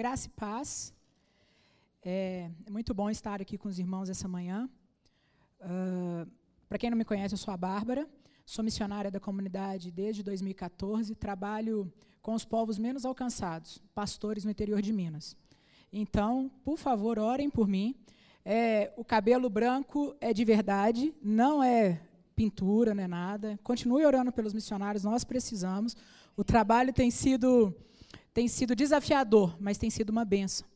Graça 0.00 0.28
e 0.28 0.30
paz. 0.30 0.94
É, 2.02 2.48
é, 2.66 2.70
muito 2.70 2.94
bom 2.94 3.10
estar 3.10 3.42
aqui 3.42 3.58
com 3.58 3.68
os 3.68 3.78
irmãos 3.78 4.08
essa 4.08 4.26
manhã. 4.26 4.66
Uh, 5.60 6.26
Para 6.70 6.78
quem 6.78 6.88
não 6.88 6.96
me 6.96 7.04
conhece, 7.04 7.34
eu 7.34 7.38
sou 7.38 7.52
a 7.52 7.56
Bárbara, 7.58 8.08
sou 8.46 8.64
missionária 8.64 9.10
da 9.10 9.20
comunidade 9.20 9.90
desde 9.90 10.22
2014, 10.22 11.14
trabalho 11.14 11.92
com 12.22 12.32
os 12.32 12.46
povos 12.46 12.78
menos 12.78 13.04
alcançados, 13.04 13.76
pastores 13.94 14.42
no 14.42 14.50
interior 14.50 14.80
de 14.80 14.90
Minas. 14.90 15.36
Então, 15.92 16.50
por 16.64 16.78
favor, 16.78 17.18
orem 17.18 17.50
por 17.50 17.68
mim. 17.68 17.94
É, 18.42 18.94
o 18.96 19.04
cabelo 19.04 19.50
branco 19.50 20.16
é 20.18 20.32
de 20.32 20.46
verdade, 20.46 21.14
não 21.22 21.62
é 21.62 22.00
pintura, 22.34 22.94
não 22.94 23.04
é 23.04 23.06
nada. 23.06 23.60
Continue 23.62 24.06
orando 24.06 24.32
pelos 24.32 24.54
missionários, 24.54 25.04
nós 25.04 25.24
precisamos. 25.24 25.94
O 26.38 26.42
trabalho 26.42 26.90
tem 26.90 27.10
sido 27.10 27.76
tem 28.32 28.48
sido 28.48 28.74
desafiador, 28.74 29.56
mas 29.60 29.78
tem 29.78 29.90
sido 29.90 30.10
uma 30.10 30.24
benção. 30.24 30.66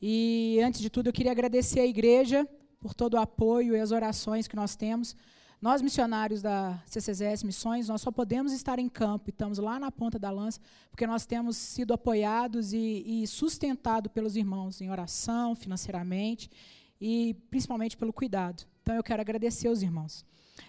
E, 0.00 0.60
antes 0.62 0.80
de 0.80 0.90
tudo, 0.90 1.08
eu 1.08 1.12
queria 1.12 1.32
agradecer 1.32 1.80
à 1.80 1.86
igreja 1.86 2.46
por 2.78 2.94
todo 2.94 3.14
o 3.14 3.18
apoio 3.18 3.74
e 3.74 3.80
as 3.80 3.92
orações 3.92 4.46
que 4.46 4.56
nós 4.56 4.76
temos. 4.76 5.16
Nós, 5.60 5.80
missionários 5.80 6.42
da 6.42 6.82
CCZS 6.86 7.42
Missões, 7.42 7.88
nós 7.88 8.02
só 8.02 8.10
podemos 8.10 8.52
estar 8.52 8.78
em 8.78 8.88
campo, 8.88 9.28
e 9.28 9.30
estamos 9.30 9.58
lá 9.58 9.80
na 9.80 9.90
ponta 9.90 10.18
da 10.18 10.30
lança, 10.30 10.60
porque 10.90 11.06
nós 11.06 11.24
temos 11.24 11.56
sido 11.56 11.94
apoiados 11.94 12.74
e, 12.74 13.22
e 13.22 13.26
sustentados 13.26 14.12
pelos 14.12 14.36
irmãos 14.36 14.80
em 14.80 14.90
oração, 14.90 15.54
financeiramente 15.54 16.50
e 17.00 17.34
principalmente 17.50 17.96
pelo 17.96 18.12
cuidado. 18.12 18.64
Então, 18.82 18.94
eu 18.94 19.02
quero 19.02 19.22
agradecer 19.22 19.68
aos 19.68 19.80
irmãos. 19.80 20.24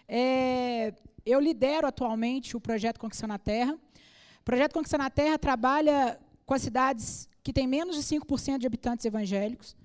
É, 0.08 0.94
eu 1.26 1.40
lidero 1.40 1.86
atualmente 1.86 2.56
o 2.56 2.62
projeto 2.62 3.00
Conquistando 3.00 3.34
a 3.34 3.38
Terra. 3.38 3.74
O 3.74 4.44
projeto 4.46 4.74
Conquistando 4.74 5.04
a 5.04 5.10
Terra 5.10 5.38
trabalha 5.38 6.18
com 6.48 6.54
as 6.54 6.62
cidades 6.62 7.28
que 7.44 7.52
têm 7.52 7.68
menos 7.68 7.98
de 7.98 8.02
5% 8.02 8.58
de 8.58 8.66
habitantes 8.66 9.06
evangélicos, 9.06 9.76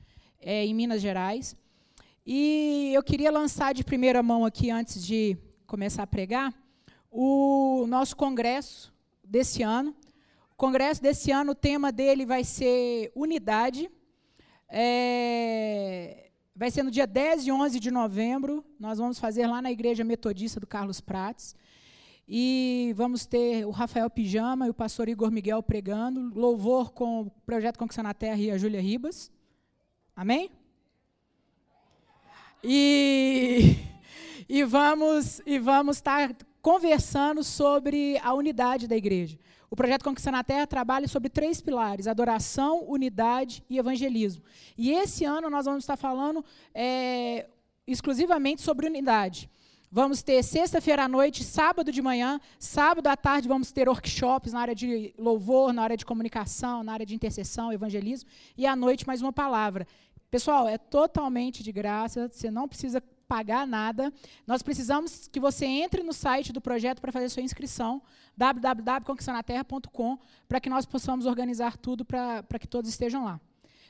é, 0.41 0.65
em 0.65 0.73
Minas 0.73 1.03
Gerais. 1.03 1.57
E 2.25 2.93
eu 2.95 3.03
queria 3.03 3.33
lançar 3.33 3.75
de 3.75 3.83
primeira 3.83 4.23
mão 4.23 4.45
aqui, 4.45 4.71
antes 4.71 5.05
de 5.05 5.37
começar 5.67 6.05
a 6.05 6.07
pregar, 6.07 6.55
o 7.11 7.85
nosso 7.89 8.17
congresso 8.17 8.95
desse 9.25 9.65
ano. 9.65 9.91
O 10.53 10.57
congresso 10.57 11.03
desse 11.03 11.33
ano, 11.33 11.51
o 11.51 11.55
tema 11.55 11.91
dele 11.91 12.25
vai 12.25 12.45
ser 12.45 13.11
unidade. 13.13 13.91
É, 14.69 16.31
vai 16.55 16.71
ser 16.71 16.85
no 16.85 16.93
dia 16.93 17.09
10 17.09 17.49
e 17.49 17.51
11 17.51 17.81
de 17.81 17.91
novembro. 17.91 18.65
Nós 18.79 18.99
vamos 18.99 19.19
fazer 19.19 19.49
lá 19.49 19.61
na 19.61 19.73
Igreja 19.73 20.05
Metodista 20.05 20.61
do 20.61 20.67
Carlos 20.67 21.01
Prates. 21.01 21.57
E 22.35 22.95
vamos 22.97 23.27
ter 23.27 23.67
o 23.67 23.71
Rafael 23.71 24.09
Pijama 24.09 24.67
e 24.67 24.71
o 24.71 24.75
pastor 24.75 25.07
Igor 25.07 25.31
Miguel 25.31 25.63
pregando, 25.63 26.33
louvor 26.35 26.91
com 26.91 27.21
o 27.21 27.31
Projeto 27.45 27.79
Conquistando 27.79 28.09
a 28.09 28.15
Terra 28.15 28.39
e 28.39 28.51
a 28.51 28.57
Júlia 28.57 28.81
Ribas. 28.81 29.31
Amém? 30.17 30.51
E, 32.65 33.77
e 34.49 34.65
vamos 34.65 35.43
e 35.45 35.59
vamos 35.59 35.99
estar 35.99 36.35
conversando 36.63 37.45
sobre 37.45 38.17
a 38.23 38.33
unidade 38.33 38.89
da 38.89 38.97
igreja. 38.97 39.39
O 39.69 39.77
projeto 39.77 40.03
Conquistando 40.03 40.39
a 40.39 40.43
Terra 40.43 40.67
trabalha 40.67 41.07
sobre 41.09 41.29
três 41.29 41.61
pilares: 41.61 42.07
adoração, 42.07 42.83
unidade 42.89 43.63
e 43.69 43.77
evangelismo. 43.77 44.43
E 44.79 44.91
esse 44.91 45.27
ano 45.27 45.51
nós 45.51 45.67
vamos 45.67 45.85
estar 45.85 45.99
falando 45.99 46.43
é, 46.73 47.47
exclusivamente 47.87 48.63
sobre 48.63 48.87
unidade. 48.87 49.51
Vamos 49.95 50.23
ter 50.23 50.43
sexta-feira 50.43 51.05
à 51.05 51.09
noite, 51.09 51.45
sábado 51.45 51.93
de 51.93 52.01
manhã, 52.01 52.41
sábado 52.59 53.09
à 53.09 53.15
tarde 53.15 53.47
vamos 53.47 53.73
ter 53.73 53.91
workshops 53.91 54.51
na 54.51 54.61
área 54.61 54.75
de 54.75 55.13
louvor, 55.19 55.71
na 55.71 55.83
área 55.83 55.99
de 55.99 56.07
comunicação, 56.07 56.83
na 56.83 56.95
área 56.95 57.05
de 57.05 57.15
intercessão, 57.15 57.71
evangelismo, 57.71 58.31
e 58.57 58.65
à 58.65 58.75
noite 58.75 59.07
mais 59.07 59.21
uma 59.21 59.35
palavra. 59.35 59.87
Pessoal, 60.31 60.67
é 60.67 60.79
totalmente 60.79 61.63
de 61.63 61.71
graça, 61.71 62.27
você 62.33 62.51
não 62.51 62.67
precisa 62.67 63.03
pagar 63.29 63.67
nada. 63.67 64.11
Nós 64.47 64.63
precisamos 64.63 65.29
que 65.29 65.39
você 65.39 65.67
entre 65.67 66.03
no 66.03 66.15
site 66.15 66.55
do 66.55 66.61
projeto 66.63 67.03
para 67.03 67.13
fazer 67.13 67.29
sua 67.29 67.43
inscrição, 67.43 68.01
www.conquistanaterra.com, 68.35 70.19
para 70.49 70.59
que 70.59 70.71
nós 70.71 70.87
possamos 70.87 71.27
organizar 71.27 71.77
tudo 71.77 72.03
para 72.03 72.59
que 72.59 72.67
todos 72.67 72.89
estejam 72.89 73.25
lá. 73.25 73.39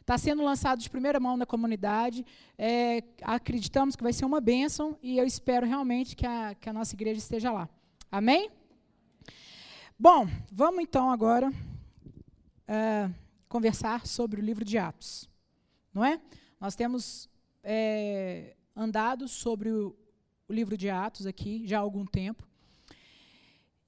Está 0.02 0.18
sendo 0.18 0.42
lançado 0.42 0.80
de 0.80 0.90
primeira 0.90 1.20
mão 1.20 1.36
na 1.36 1.46
comunidade. 1.46 2.26
É, 2.58 3.04
acreditamos 3.22 3.94
que 3.94 4.02
vai 4.02 4.12
ser 4.12 4.24
uma 4.24 4.40
bênção 4.40 4.98
e 5.00 5.16
eu 5.16 5.24
espero 5.24 5.64
realmente 5.64 6.16
que 6.16 6.26
a, 6.26 6.56
que 6.56 6.68
a 6.68 6.72
nossa 6.72 6.92
igreja 6.96 7.20
esteja 7.20 7.52
lá. 7.52 7.68
Amém? 8.10 8.50
Bom, 9.96 10.26
vamos 10.50 10.82
então 10.82 11.08
agora 11.08 11.52
é, 12.66 13.08
conversar 13.48 14.04
sobre 14.04 14.40
o 14.40 14.44
livro 14.44 14.64
de 14.64 14.76
Atos. 14.76 15.30
Não 15.94 16.04
é? 16.04 16.20
Nós 16.60 16.74
temos 16.74 17.30
é, 17.62 18.56
andado 18.74 19.28
sobre 19.28 19.70
o, 19.70 19.96
o 20.48 20.52
livro 20.52 20.76
de 20.76 20.90
Atos 20.90 21.26
aqui 21.26 21.64
já 21.64 21.78
há 21.78 21.80
algum 21.80 22.04
tempo. 22.04 22.44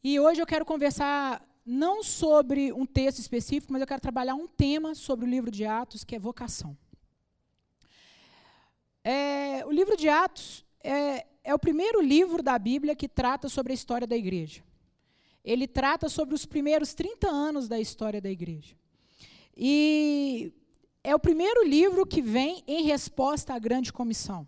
E 0.02 0.20
hoje 0.20 0.40
eu 0.40 0.46
quero 0.46 0.64
conversar 0.64 1.44
não 1.64 2.02
sobre 2.02 2.72
um 2.72 2.84
texto 2.84 3.18
específico, 3.18 3.72
mas 3.72 3.80
eu 3.80 3.86
quero 3.86 4.00
trabalhar 4.00 4.34
um 4.34 4.46
tema 4.46 4.94
sobre 4.94 5.24
o 5.24 5.28
livro 5.28 5.50
de 5.50 5.64
Atos, 5.64 6.04
que 6.04 6.14
é 6.14 6.18
vocação. 6.18 6.76
É, 9.02 9.64
o 9.66 9.70
livro 9.70 9.96
de 9.96 10.08
Atos 10.08 10.64
é, 10.82 11.26
é 11.42 11.54
o 11.54 11.58
primeiro 11.58 12.00
livro 12.00 12.42
da 12.42 12.58
Bíblia 12.58 12.94
que 12.94 13.08
trata 13.08 13.48
sobre 13.48 13.72
a 13.72 13.74
história 13.74 14.06
da 14.06 14.16
igreja. 14.16 14.62
Ele 15.44 15.66
trata 15.66 16.08
sobre 16.08 16.34
os 16.34 16.46
primeiros 16.46 16.94
30 16.94 17.28
anos 17.28 17.68
da 17.68 17.78
história 17.78 18.20
da 18.20 18.30
igreja. 18.30 18.74
E 19.56 20.52
é 21.02 21.14
o 21.14 21.18
primeiro 21.18 21.66
livro 21.66 22.06
que 22.06 22.22
vem 22.22 22.62
em 22.66 22.84
resposta 22.84 23.54
à 23.54 23.58
grande 23.58 23.92
comissão. 23.92 24.46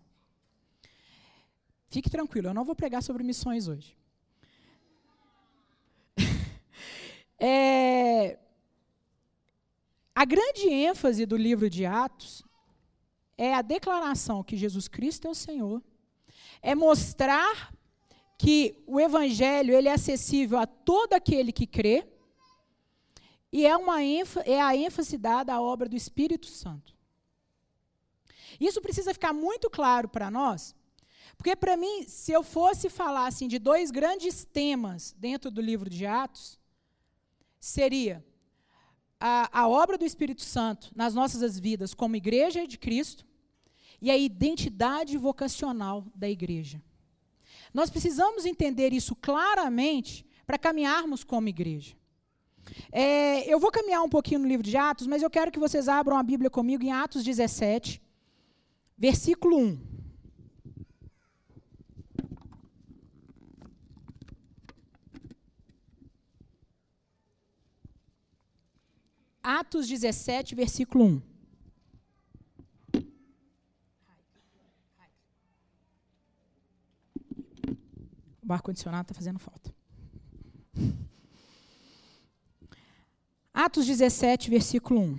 Fique 1.88 2.10
tranquilo, 2.10 2.49
eu 2.49 2.55
não 2.55 2.65
vou 2.65 2.75
pregar 2.75 3.03
sobre 3.03 3.22
missões 3.22 3.69
hoje. 3.69 3.96
É, 7.39 8.39
a 10.15 10.25
grande 10.25 10.69
ênfase 10.69 11.27
do 11.27 11.37
livro 11.37 11.69
de 11.69 11.85
Atos 11.85 12.43
é 13.37 13.53
a 13.53 13.61
declaração 13.61 14.43
que 14.43 14.57
Jesus 14.57 14.89
Cristo 14.89 15.29
é 15.29 15.31
o 15.31 15.35
Senhor, 15.35 15.83
é 16.63 16.75
mostrar 16.75 17.73
que 18.39 18.83
o 18.87 18.99
evangelho 18.99 19.75
ele 19.75 19.89
é 19.89 19.93
acessível 19.93 20.59
a 20.59 20.67
todo 20.67 21.13
aquele 21.13 21.53
que 21.53 21.67
crê, 21.67 22.07
e 23.53 23.67
é, 23.67 23.77
uma 23.77 24.03
é 24.03 24.61
a 24.61 24.75
ênfase 24.75 25.17
dada 25.17 25.55
à 25.55 25.61
obra 25.61 25.89
do 25.89 25.97
Espírito 25.97 26.47
Santo. 26.47 26.95
Isso 28.59 28.81
precisa 28.81 29.13
ficar 29.13 29.33
muito 29.33 29.71
claro 29.71 30.09
para 30.09 30.31
nós, 30.31 30.75
porque 31.37 31.55
para 31.55 31.77
mim, 31.77 32.05
se 32.09 32.33
eu 32.33 32.43
fosse 32.43 32.89
falar 32.89 33.27
assim, 33.27 33.47
de 33.47 33.59
dois 33.59 33.91
grandes 33.91 34.45
temas 34.45 35.15
dentro 35.19 35.51
do 35.51 35.61
livro 35.61 35.91
de 35.91 36.07
Atos, 36.07 36.59
seria 37.66 38.25
a, 39.19 39.62
a 39.62 39.69
obra 39.69 39.99
do 39.99 40.04
Espírito 40.04 40.43
Santo 40.43 40.93
nas 40.94 41.15
nossas 41.15 41.59
vidas 41.59 41.94
como 41.94 42.15
igreja 42.15 42.65
de 42.65 42.78
Cristo 42.78 43.27
e 44.00 44.09
a 44.09 44.16
identidade 44.16 45.19
vocacional 45.19 46.06
da 46.15 46.28
igreja. 46.28 46.81
Nós 47.75 47.91
precisamos 47.91 48.47
entender 48.47 48.93
isso 48.93 49.16
claramente 49.16 50.25
para 50.47 50.56
caminharmos 50.56 51.25
como 51.25 51.49
igreja. 51.49 51.97
É, 52.93 53.53
eu 53.53 53.59
vou 53.59 53.72
caminhar 53.72 54.03
um 54.03 54.09
pouquinho 54.09 54.41
no 54.41 54.49
livro 54.49 54.65
de 54.65 54.76
Atos, 54.76 55.09
mas 55.09 55.22
eu 55.22 55.31
quero 55.31 55.50
que 55.50 55.59
vocês 55.59 55.88
abram 55.88 56.16
a 56.16 56.22
Bíblia 56.22 56.49
comigo 56.49 56.84
em 56.84 56.93
Atos 56.93 57.25
17, 57.25 58.00
versículo 58.97 59.59
1. 59.59 59.96
Atos 69.49 69.87
17, 69.87 70.57
versículo 70.57 71.05
1. 71.05 71.23
O 78.44 78.53
ar-condicionado 78.53 79.03
está 79.03 79.15
fazendo 79.15 79.38
falta. 79.38 79.73
Atos 83.55 83.87
17, 83.87 84.50
versículo 84.50 85.00
1. 85.00 85.17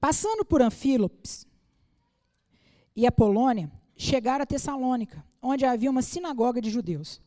Passando 0.00 0.42
por 0.42 0.62
Anfílopes 0.62 1.46
e 2.96 3.06
Apolônia, 3.06 3.70
chegaram 3.94 4.42
a 4.42 4.46
Tessalônica, 4.46 5.22
onde 5.42 5.66
havia 5.66 5.90
uma 5.90 6.00
sinagoga 6.00 6.62
de 6.62 6.70
judeus. 6.70 7.20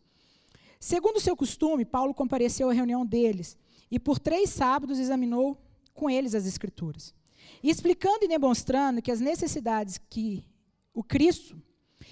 Segundo 0.79 1.19
seu 1.19 1.35
costume, 1.35 1.83
Paulo 1.83 2.13
compareceu 2.13 2.69
à 2.69 2.73
reunião 2.73 3.05
deles 3.05 3.57
e 3.91 3.99
por 3.99 4.17
três 4.17 4.49
sábados 4.49 4.97
examinou 4.97 5.61
com 5.93 6.09
eles 6.09 6.33
as 6.33 6.45
Escrituras. 6.45 7.13
Explicando 7.61 8.23
e 8.23 8.27
demonstrando 8.27 9.01
que 9.01 9.11
as 9.11 9.19
necessidades 9.19 9.99
que 10.09 10.45
o 10.93 11.03
Cristo 11.03 11.61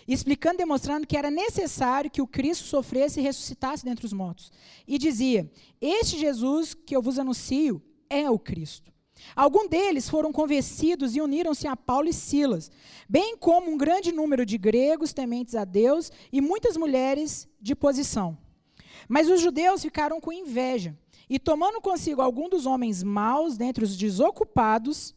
explicando 0.07 0.55
e 0.55 0.57
demonstrando 0.57 1.07
que 1.07 1.17
era 1.17 1.31
necessário 1.31 2.11
que 2.11 2.21
o 2.21 2.27
Cristo 2.27 2.65
sofresse 2.65 3.19
e 3.19 3.23
ressuscitasse 3.23 3.85
dentre 3.85 4.05
os 4.05 4.13
mortos. 4.13 4.51
E 4.87 4.97
dizia: 4.97 5.49
Este 5.79 6.17
Jesus 6.17 6.73
que 6.73 6.95
eu 6.95 7.01
vos 7.01 7.19
anuncio 7.19 7.81
é 8.09 8.29
o 8.29 8.39
Cristo. 8.39 8.91
Alguns 9.35 9.67
deles 9.67 10.09
foram 10.09 10.31
convencidos 10.31 11.15
e 11.15 11.21
uniram-se 11.21 11.67
a 11.67 11.75
Paulo 11.75 12.07
e 12.07 12.13
Silas, 12.13 12.69
bem 13.09 13.35
como 13.35 13.71
um 13.71 13.77
grande 13.77 14.11
número 14.11 14.45
de 14.45 14.57
gregos 14.57 15.11
tementes 15.11 15.55
a 15.55 15.65
Deus 15.65 16.11
e 16.31 16.39
muitas 16.39 16.77
mulheres 16.77 17.47
de 17.59 17.75
posição. 17.75 18.37
Mas 19.07 19.29
os 19.29 19.41
judeus 19.41 19.81
ficaram 19.81 20.19
com 20.19 20.31
inveja 20.31 20.97
e, 21.29 21.37
tomando 21.37 21.81
consigo 21.81 22.21
algum 22.21 22.49
dos 22.49 22.65
homens 22.65 23.03
maus 23.03 23.57
dentre 23.57 23.83
os 23.83 23.97
desocupados, 23.97 25.13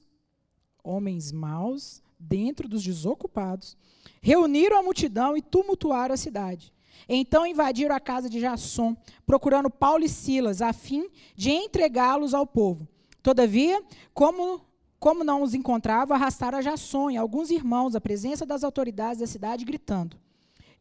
homens 0.82 1.30
maus 1.30 2.02
dentro 2.18 2.68
dos 2.68 2.82
desocupados, 2.82 3.76
reuniram 4.20 4.78
a 4.78 4.82
multidão 4.82 5.36
e 5.36 5.42
tumultuaram 5.42 6.14
a 6.14 6.18
cidade. 6.18 6.72
Então 7.08 7.46
invadiram 7.46 7.94
a 7.94 8.00
casa 8.00 8.28
de 8.28 8.40
Jasson, 8.40 8.96
procurando 9.24 9.70
Paulo 9.70 10.04
e 10.04 10.08
Silas, 10.08 10.60
a 10.60 10.72
fim 10.72 11.08
de 11.34 11.50
entregá-los 11.50 12.34
ao 12.34 12.46
povo. 12.46 12.86
Todavia, 13.22 13.82
como, 14.12 14.60
como 14.98 15.24
não 15.24 15.42
os 15.42 15.54
encontravam, 15.54 16.14
arrastaram 16.14 16.58
a 16.58 16.62
Jasson 16.62 17.10
e 17.10 17.16
alguns 17.16 17.50
irmãos 17.50 17.94
à 17.94 18.00
presença 18.00 18.44
das 18.44 18.62
autoridades 18.62 19.20
da 19.20 19.26
cidade, 19.26 19.64
gritando: 19.64 20.16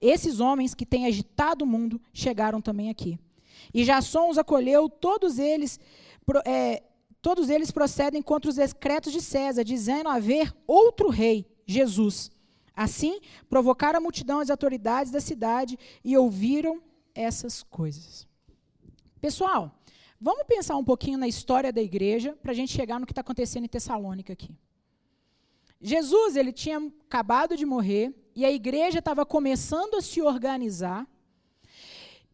Esses 0.02 0.40
homens 0.40 0.74
que 0.74 0.86
têm 0.86 1.06
agitado 1.06 1.66
o 1.66 1.68
mundo 1.68 2.02
chegaram 2.14 2.62
também 2.62 2.90
aqui. 2.90 3.20
E 3.74 3.84
Jasson 3.84 4.30
os 4.30 4.38
acolheu, 4.38 4.90
todos 4.90 5.38
eles, 5.40 5.80
é, 6.46 6.84
todos 7.22 7.50
eles 7.50 7.72
procedem 7.72 8.22
contra 8.22 8.50
os 8.50 8.56
decretos 8.56 9.12
de 9.12 9.22
César, 9.22 9.64
dizendo 9.64 10.10
haver 10.10 10.56
outro 10.66 11.10
rei, 11.10 11.46
Jesus. 11.66 12.32
Assim, 12.76 13.20
provocaram 13.50 13.98
a 13.98 14.02
multidão 14.02 14.40
as 14.40 14.50
autoridades 14.50 15.12
da 15.12 15.20
cidade 15.20 15.78
e 16.04 16.18
ouviram 16.18 16.82
essas 17.14 17.62
coisas. 17.62 18.26
Pessoal, 19.20 19.76
Vamos 20.22 20.44
pensar 20.44 20.76
um 20.76 20.84
pouquinho 20.84 21.18
na 21.18 21.30
história 21.30 21.72
da 21.72 21.82
igreja 21.82 22.38
para 22.42 22.52
a 22.52 22.56
gente 22.56 22.74
chegar 22.74 23.00
no 23.00 23.06
que 23.06 23.14
está 23.14 23.22
acontecendo 23.22 23.64
em 23.64 23.70
Tessalônica 23.70 24.34
aqui. 24.34 24.54
Jesus 25.82 26.36
ele 26.36 26.52
tinha 26.52 26.78
acabado 27.08 27.56
de 27.56 27.66
morrer 27.66 28.14
e 28.36 28.46
a 28.46 28.52
igreja 28.52 29.00
estava 29.00 29.26
começando 29.26 29.96
a 29.96 30.02
se 30.02 30.22
organizar. 30.22 31.08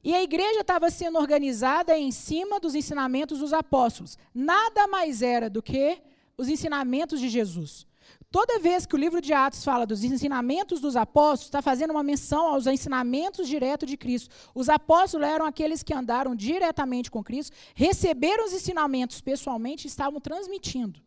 E 0.04 0.14
a 0.14 0.22
igreja 0.22 0.62
estava 0.62 0.92
sendo 0.92 1.18
organizada 1.18 1.98
em 1.98 2.12
cima 2.12 2.60
dos 2.60 2.76
ensinamentos 2.76 3.40
dos 3.40 3.54
apóstolos. 3.54 4.18
Nada 4.34 4.88
mais 4.88 5.22
era 5.22 5.50
do 5.50 5.64
que 5.64 6.00
os 6.38 6.48
ensinamentos 6.48 7.20
de 7.20 7.28
Jesus. 7.28 7.88
Toda 8.30 8.60
vez 8.60 8.86
que 8.86 8.94
o 8.96 9.00
livro 9.00 9.22
de 9.22 9.34
Atos 9.34 9.64
fala 9.64 9.86
dos 9.86 10.04
ensinamentos 10.04 10.82
dos 10.82 10.96
apóstolos, 10.96 11.46
está 11.46 11.62
fazendo 11.62 11.92
uma 11.92 12.04
menção 12.04 12.48
aos 12.48 12.68
ensinamentos 12.68 13.48
diretos 13.48 13.90
de 13.90 13.96
Cristo. 13.96 14.30
Os 14.54 14.68
apóstolos 14.68 15.28
eram 15.28 15.46
aqueles 15.46 15.82
que 15.82 15.94
andaram 15.94 16.36
diretamente 16.36 17.10
com 17.10 17.24
Cristo, 17.24 17.56
receberam 17.74 18.46
os 18.46 18.54
ensinamentos 18.54 19.22
pessoalmente 19.22 19.86
e 19.86 19.88
estavam 19.88 20.20
transmitindo. 20.20 21.02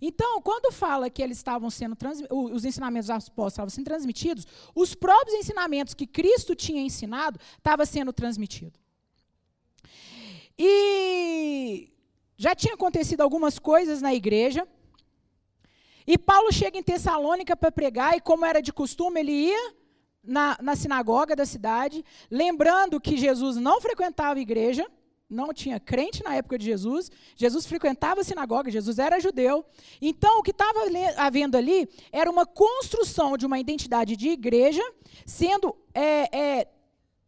Então, 0.00 0.40
quando 0.40 0.72
fala 0.72 1.10
que 1.10 1.22
eles 1.22 1.36
estavam 1.36 1.70
sendo 1.70 1.96
os 2.30 2.64
ensinamentos 2.64 3.08
dos 3.08 3.28
apóstolos 3.28 3.52
estavam 3.52 3.70
sendo 3.70 3.84
transmitidos, 3.84 4.46
os 4.74 4.94
próprios 4.94 5.38
ensinamentos 5.38 5.94
que 5.94 6.06
Cristo 6.06 6.54
tinha 6.54 6.82
ensinado 6.82 7.38
estavam 7.56 7.86
sendo 7.86 8.12
transmitidos. 8.12 8.80
E 10.58 11.88
já 12.36 12.54
tinha 12.54 12.74
acontecido 12.74 13.20
algumas 13.20 13.58
coisas 13.58 14.00
na 14.00 14.14
igreja. 14.14 14.66
E 16.06 16.18
Paulo 16.18 16.52
chega 16.52 16.78
em 16.78 16.82
Tessalônica 16.82 17.56
para 17.56 17.72
pregar, 17.72 18.16
e 18.16 18.20
como 18.20 18.44
era 18.44 18.60
de 18.60 18.72
costume, 18.72 19.20
ele 19.20 19.32
ia 19.32 19.74
na, 20.22 20.56
na 20.60 20.76
sinagoga 20.76 21.36
da 21.36 21.44
cidade, 21.44 22.04
lembrando 22.30 23.00
que 23.00 23.16
Jesus 23.16 23.56
não 23.56 23.80
frequentava 23.80 24.38
a 24.38 24.42
igreja, 24.42 24.86
não 25.34 25.52
tinha 25.52 25.78
crente 25.80 26.22
na 26.22 26.34
época 26.34 26.56
de 26.56 26.64
Jesus, 26.64 27.10
Jesus 27.36 27.66
frequentava 27.66 28.20
a 28.20 28.24
sinagoga, 28.24 28.70
Jesus 28.70 28.98
era 28.98 29.20
judeu. 29.20 29.64
Então, 30.00 30.38
o 30.38 30.42
que 30.42 30.52
estava 30.52 30.80
havendo 31.16 31.56
ali 31.56 31.88
era 32.12 32.30
uma 32.30 32.46
construção 32.46 33.36
de 33.36 33.44
uma 33.44 33.58
identidade 33.58 34.16
de 34.16 34.28
igreja 34.28 34.82
sendo 35.26 35.76
é, 35.92 36.36
é, 36.36 36.68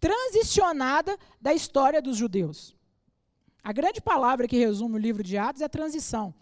transicionada 0.01 1.19
da 1.41 1.53
história 1.53 2.01
dos 2.01 2.17
judeus. 2.17 2.77
A 3.63 3.73
grande 3.73 4.01
palavra 4.01 4.47
que 4.47 4.57
resume 4.57 4.95
o 4.95 4.99
livro 4.99 5.23
de 5.23 5.37
Atos 5.37 5.61
é 5.61 5.69
transição. 5.69 6.33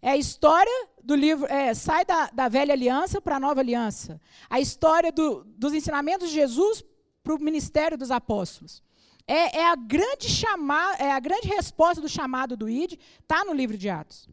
É 0.00 0.10
a 0.10 0.16
história 0.16 0.88
do 1.02 1.14
livro, 1.14 1.46
é, 1.46 1.74
sai 1.74 2.06
da, 2.06 2.30
da 2.30 2.48
velha 2.48 2.72
aliança 2.72 3.20
para 3.20 3.36
a 3.36 3.40
nova 3.40 3.60
aliança. 3.60 4.18
A 4.48 4.58
história 4.58 5.12
do, 5.12 5.44
dos 5.44 5.74
ensinamentos 5.74 6.30
de 6.30 6.34
Jesus 6.34 6.82
para 7.22 7.34
o 7.34 7.38
ministério 7.38 7.98
dos 7.98 8.10
apóstolos. 8.10 8.82
É, 9.26 9.58
é, 9.58 9.66
a 9.66 9.76
grande 9.76 10.28
chamar, 10.28 11.00
é 11.00 11.12
a 11.12 11.20
grande 11.20 11.48
resposta 11.48 12.00
do 12.00 12.08
chamado 12.08 12.56
do 12.56 12.68
ID, 12.68 12.98
está 13.20 13.44
no 13.44 13.52
livro 13.52 13.76
de 13.76 13.88
Atos. 13.88 14.28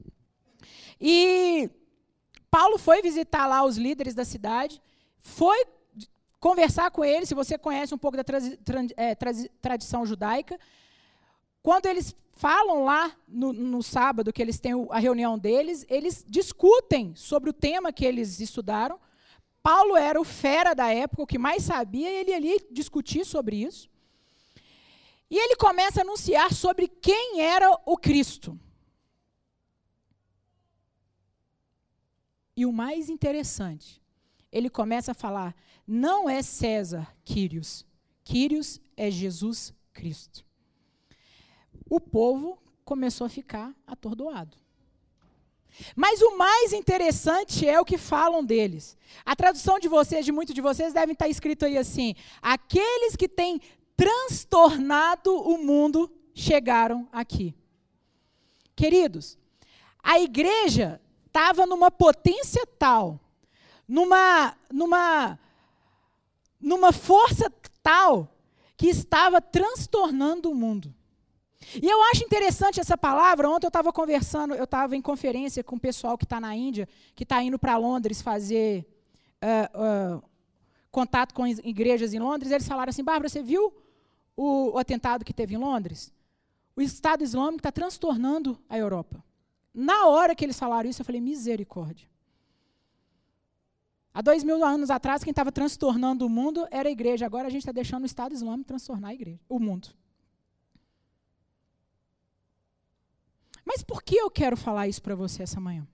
E 1.00 1.70
Paulo 2.50 2.78
foi 2.78 3.02
visitar 3.02 3.46
lá 3.48 3.64
os 3.64 3.78
líderes 3.78 4.14
da 4.14 4.26
cidade, 4.26 4.82
foi 5.22 5.66
conversar 6.40 6.92
com 6.92 7.04
eles, 7.04 7.30
se 7.30 7.36
você 7.36 7.58
conhece 7.58 7.94
um 7.94 7.98
pouco 7.98 8.18
da 8.18 8.24
é, 8.96 9.16
tradição 9.62 10.06
judaica, 10.06 10.60
quando 11.62 11.88
eles 11.88 12.16
falam 12.32 12.86
lá 12.86 13.12
no, 13.28 13.52
no, 13.52 13.82
sábado, 13.82 14.32
que 14.32 14.42
eles 14.42 14.60
têm 14.60 14.74
a 14.92 15.00
reunião 15.00 15.38
deles, 15.38 15.86
eles 15.90 16.24
discutem 16.28 17.14
sobre 17.16 17.50
o 17.50 17.54
tema 17.54 17.92
que 17.92 18.06
eles 18.06 18.40
estudaram. 18.40 19.00
Paulo 19.62 19.98
era 19.98 20.22
o 20.22 20.24
fera 20.24 20.74
da 20.74 20.94
época, 20.94 21.24
o 21.24 21.28
que 21.28 21.38
mais 21.38 21.64
sabia, 21.64 22.10
e 22.10 22.16
ele 22.16 22.34
ali 22.34 22.68
discutir 22.72 23.26
sobre 23.26 23.58
isso. 23.58 23.90
E 25.30 25.38
ele 25.38 25.56
começa 25.56 26.02
a 26.02 26.04
anunciar 26.04 26.54
sobre 26.54 26.88
quem 26.88 27.42
era 27.42 27.70
o 27.86 27.98
Cristo. 27.98 28.60
E 32.56 32.66
o 32.66 32.72
mais 32.72 33.10
interessante, 33.10 34.02
ele 34.52 34.70
começa 34.70 35.12
a 35.12 35.16
falar: 35.16 35.56
não 35.86 36.30
é 36.30 36.42
César 36.42 37.16
Quírios, 37.24 37.86
Quírios 38.24 38.80
é 38.96 39.12
Jesus 39.12 39.74
Cristo 39.94 40.48
o 41.90 42.00
povo 42.00 42.58
começou 42.84 43.26
a 43.26 43.30
ficar 43.30 43.74
atordoado. 43.86 44.58
Mas 45.96 46.22
o 46.22 46.38
mais 46.38 46.74
interessante 46.74 47.68
é 47.68 47.80
o 47.80 47.86
que 47.86 47.98
falam 47.98 48.44
deles. 48.44 48.98
A 49.24 49.36
tradução 49.36 49.78
de 49.78 49.88
vocês, 49.88 50.26
de 50.26 50.32
muitos 50.32 50.56
de 50.56 50.62
vocês, 50.62 50.94
deve 50.94 51.12
estar 51.12 51.28
escrito 51.28 51.66
aí 51.66 51.78
assim: 51.78 52.16
aqueles 52.42 53.16
que 53.16 53.28
têm 53.28 53.62
transtornado 53.98 55.36
o 55.36 55.58
mundo 55.58 56.10
chegaram 56.34 57.10
aqui. 57.12 57.56
Queridos, 58.76 59.38
a 60.04 60.20
igreja 60.20 61.02
estava 61.26 61.66
numa 61.66 61.90
potência 61.90 62.66
tal, 62.78 63.20
numa, 63.88 64.56
numa, 64.72 65.40
numa 66.62 66.94
força 66.94 67.52
tal, 67.82 68.34
que 68.78 68.88
estava 68.88 69.42
transtornando 69.42 70.52
o 70.52 70.56
mundo. 70.56 70.94
E 71.82 71.90
eu 71.90 72.02
acho 72.04 72.24
interessante 72.24 72.80
essa 72.80 72.96
palavra. 72.96 73.50
Ontem 73.50 73.66
eu 73.66 73.70
estava 73.70 73.92
conversando, 73.92 74.54
eu 74.54 74.66
estava 74.66 74.96
em 74.96 75.02
conferência 75.02 75.64
com 75.64 75.76
o 75.76 75.80
pessoal 75.80 76.16
que 76.16 76.24
está 76.24 76.40
na 76.40 76.56
Índia, 76.56 76.88
que 77.16 77.24
está 77.24 77.42
indo 77.42 77.58
para 77.58 77.76
Londres 77.78 78.22
fazer 78.22 78.86
uh, 79.44 80.18
uh, 80.18 80.24
contato 80.92 81.34
com 81.34 81.48
igrejas 81.48 82.14
em 82.14 82.20
Londres. 82.20 82.52
Eles 82.52 82.68
falaram 82.68 82.92
assim: 82.92 83.04
Bárbara, 83.04 83.28
você 83.28 83.42
viu 83.42 83.74
o, 84.38 84.76
o 84.76 84.78
atentado 84.78 85.26
que 85.26 85.34
teve 85.34 85.56
em 85.56 85.58
Londres? 85.58 86.14
O 86.76 86.82
Estado 86.82 87.24
Islâmico 87.24 87.58
está 87.58 87.72
transtornando 87.72 88.58
a 88.70 88.78
Europa. 88.78 89.24
Na 89.74 90.06
hora 90.06 90.36
que 90.36 90.46
eles 90.46 90.58
falaram 90.58 90.88
isso, 90.90 91.02
eu 91.02 91.06
falei: 91.06 91.20
misericórdia. 91.20 92.08
Há 94.14 94.22
dois 94.22 94.44
mil 94.44 94.64
anos 94.64 94.90
atrás, 94.90 95.24
quem 95.24 95.32
estava 95.32 95.52
transtornando 95.52 96.26
o 96.26 96.30
mundo 96.30 96.68
era 96.72 96.88
a 96.88 96.92
igreja. 96.92 97.26
Agora 97.26 97.48
a 97.48 97.52
gente 97.52 97.62
está 97.62 97.72
deixando 97.72 98.04
o 98.04 98.06
Estado 98.06 98.34
Islâmico 98.34 98.68
transtornar 98.68 99.12
a 99.12 99.14
igreja, 99.14 99.40
o 99.50 99.60
mundo. 99.60 99.90
Mas 103.66 103.84
por 103.84 104.02
que 104.02 104.16
eu 104.16 104.32
quero 104.32 104.56
falar 104.56 104.88
isso 104.88 105.02
para 105.02 105.14
você 105.14 105.44
essa 105.44 105.60
manhã? 105.60 105.86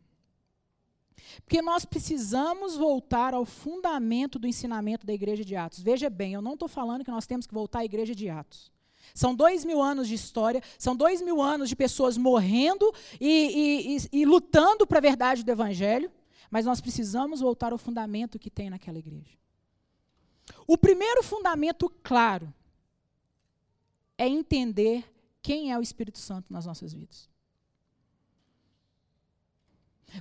Porque 1.46 1.62
nós 1.62 1.86
precisamos 1.86 2.75
voltar 2.75 3.34
ao 3.34 3.46
fundamento 3.46 4.38
do 4.38 4.48
ensinamento 4.48 5.05
da 5.05 5.13
igreja 5.13 5.43
de 5.43 5.55
Atos. 5.55 5.79
Veja 5.79 6.10
bem, 6.10 6.34
eu 6.34 6.41
não 6.41 6.53
estou 6.53 6.67
falando 6.67 7.03
que 7.03 7.12
nós 7.12 7.25
temos 7.25 7.48
que 7.48 7.53
voltar 7.53 7.79
à 7.79 7.86
igreja 7.86 8.13
de 8.15 8.29
Atos. 8.29 8.72
São 9.13 9.36
dois 9.36 9.63
mil 9.65 9.82
anos 9.82 10.08
de 10.08 10.15
história, 10.15 10.62
são 10.77 10.96
dois 10.96 11.22
mil 11.22 11.41
anos 11.41 11.70
de 11.70 11.75
pessoas 11.75 12.17
morrendo 12.17 12.91
e, 13.20 13.27
e, 13.27 13.98
e, 13.98 14.22
e 14.22 14.25
lutando 14.25 14.88
para 14.88 14.98
a 15.00 15.01
verdade 15.01 15.43
do 15.43 15.51
Evangelho, 15.51 16.12
mas 16.50 16.65
nós 16.65 16.82
precisamos 16.82 17.39
voltar 17.39 17.72
ao 17.72 17.77
fundamento 17.77 18.39
que 18.39 18.50
tem 18.50 18.70
naquela 18.70 18.98
igreja. 18.98 19.38
O 20.67 20.77
primeiro 20.77 21.24
fundamento 21.24 21.89
claro 22.01 22.53
é 24.17 24.27
entender 24.27 25.03
quem 25.41 25.72
é 25.72 25.77
o 25.77 25.82
Espírito 25.82 26.17
Santo 26.17 26.51
nas 26.51 26.65
nossas 26.65 26.93
vidas. 26.93 27.33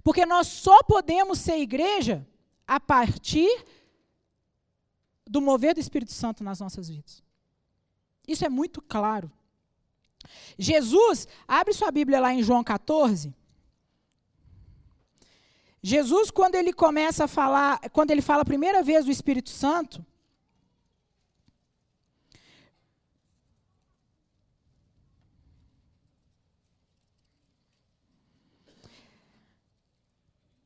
Porque 0.03 0.25
nós 0.25 0.47
só 0.47 0.83
podemos 0.83 1.39
ser 1.39 1.59
igreja 1.59 2.27
a 2.67 2.79
partir 2.81 3.65
do 5.27 5.41
mover 5.41 5.75
do 5.75 5.81
Espírito 5.81 6.13
Santo 6.13 6.43
nas 6.43 6.61
nossas 6.61 6.89
vidas. 6.89 7.23
Isso 8.27 8.45
é 8.45 8.49
muito 8.49 8.81
claro. 8.81 9.31
Jesus, 10.59 11.27
abre 11.47 11.75
sua 11.75 11.91
Bíblia 11.91 12.21
lá 12.21 12.33
em 12.33 12.43
João 12.43 12.63
14. 12.63 13.35
Jesus, 15.83 16.31
quando 16.31 16.55
ele 16.55 16.73
começa 16.73 17.25
a 17.25 17.29
falar, 17.29 17.81
quando 17.91 18.13
ele 18.13 18.23
fala 18.23 18.43
a 18.43 18.47
primeira 18.47 18.83
vez 18.83 19.05
do 19.05 19.11
Espírito 19.11 19.51
Santo, 19.51 20.05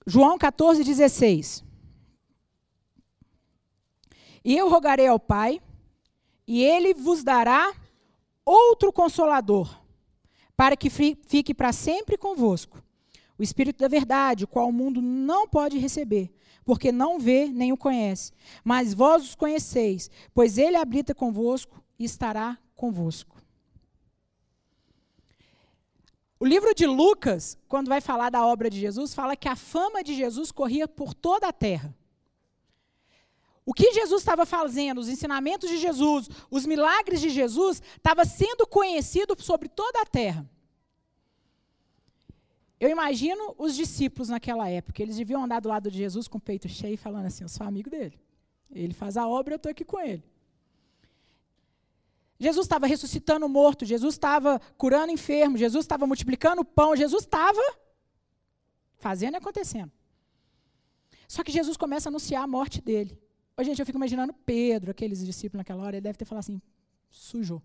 João 0.06 0.38
14, 0.38 0.84
16. 0.84 1.64
E 4.44 4.56
eu 4.56 4.68
rogarei 4.68 5.08
ao 5.08 5.18
Pai, 5.18 5.60
e 6.46 6.62
ele 6.62 6.94
vos 6.94 7.24
dará 7.24 7.74
outro 8.44 8.92
consolador, 8.92 9.82
para 10.56 10.76
que 10.76 10.88
fique 10.88 11.52
para 11.52 11.72
sempre 11.72 12.16
convosco. 12.16 12.80
O 13.36 13.42
Espírito 13.42 13.80
da 13.80 13.88
Verdade, 13.88 14.44
o 14.44 14.48
qual 14.48 14.68
o 14.68 14.72
mundo 14.72 15.02
não 15.02 15.48
pode 15.48 15.76
receber, 15.76 16.32
porque 16.64 16.92
não 16.92 17.18
vê 17.18 17.48
nem 17.48 17.72
o 17.72 17.76
conhece. 17.76 18.32
Mas 18.62 18.94
vós 18.94 19.24
os 19.24 19.34
conheceis, 19.34 20.08
pois 20.32 20.56
ele 20.56 20.76
habita 20.76 21.14
convosco 21.14 21.82
e 21.98 22.04
estará 22.04 22.56
convosco. 22.76 23.35
O 26.46 26.48
livro 26.48 26.72
de 26.72 26.86
Lucas, 26.86 27.58
quando 27.66 27.88
vai 27.88 28.00
falar 28.00 28.30
da 28.30 28.46
obra 28.46 28.70
de 28.70 28.78
Jesus, 28.78 29.12
fala 29.12 29.34
que 29.34 29.48
a 29.48 29.56
fama 29.56 30.04
de 30.04 30.14
Jesus 30.14 30.52
corria 30.52 30.86
por 30.86 31.12
toda 31.12 31.48
a 31.48 31.52
terra. 31.52 31.92
O 33.64 33.74
que 33.74 33.92
Jesus 33.92 34.22
estava 34.22 34.46
fazendo, 34.46 34.98
os 34.98 35.08
ensinamentos 35.08 35.68
de 35.68 35.76
Jesus, 35.76 36.28
os 36.48 36.64
milagres 36.64 37.20
de 37.20 37.30
Jesus, 37.30 37.82
estava 37.96 38.24
sendo 38.24 38.64
conhecido 38.64 39.34
sobre 39.42 39.68
toda 39.68 40.00
a 40.00 40.06
terra. 40.06 40.48
Eu 42.78 42.90
imagino 42.90 43.52
os 43.58 43.74
discípulos 43.74 44.28
naquela 44.28 44.68
época, 44.68 45.02
eles 45.02 45.16
deviam 45.16 45.42
andar 45.42 45.58
do 45.58 45.68
lado 45.68 45.90
de 45.90 45.98
Jesus 45.98 46.28
com 46.28 46.38
o 46.38 46.40
peito 46.40 46.68
cheio, 46.68 46.96
falando 46.96 47.26
assim: 47.26 47.42
Eu 47.42 47.48
sou 47.48 47.66
amigo 47.66 47.90
dele. 47.90 48.20
Ele 48.70 48.94
faz 48.94 49.16
a 49.16 49.26
obra, 49.26 49.54
eu 49.54 49.56
estou 49.56 49.70
aqui 49.72 49.84
com 49.84 49.98
ele. 49.98 50.22
Jesus 52.38 52.66
estava 52.66 52.86
ressuscitando 52.86 53.48
morto, 53.48 53.84
Jesus 53.84 54.14
estava 54.14 54.60
curando 54.76 55.12
enfermo, 55.12 55.56
Jesus 55.56 55.84
estava 55.84 56.06
multiplicando 56.06 56.62
o 56.62 56.64
pão, 56.64 56.94
Jesus 56.94 57.24
estava 57.24 57.60
fazendo 58.98 59.34
e 59.34 59.36
acontecendo. 59.38 59.90
Só 61.26 61.42
que 61.42 61.50
Jesus 61.50 61.76
começa 61.76 62.08
a 62.08 62.10
anunciar 62.10 62.42
a 62.42 62.46
morte 62.46 62.80
dele. 62.80 63.18
Ô, 63.56 63.62
gente, 63.62 63.78
eu 63.80 63.86
fico 63.86 63.98
imaginando 63.98 64.32
Pedro, 64.32 64.90
aqueles 64.90 65.24
discípulos 65.24 65.60
naquela 65.60 65.82
hora, 65.82 65.96
ele 65.96 66.02
deve 66.02 66.18
ter 66.18 66.24
falado 66.24 66.40
assim: 66.40 66.60
sujou. 67.10 67.62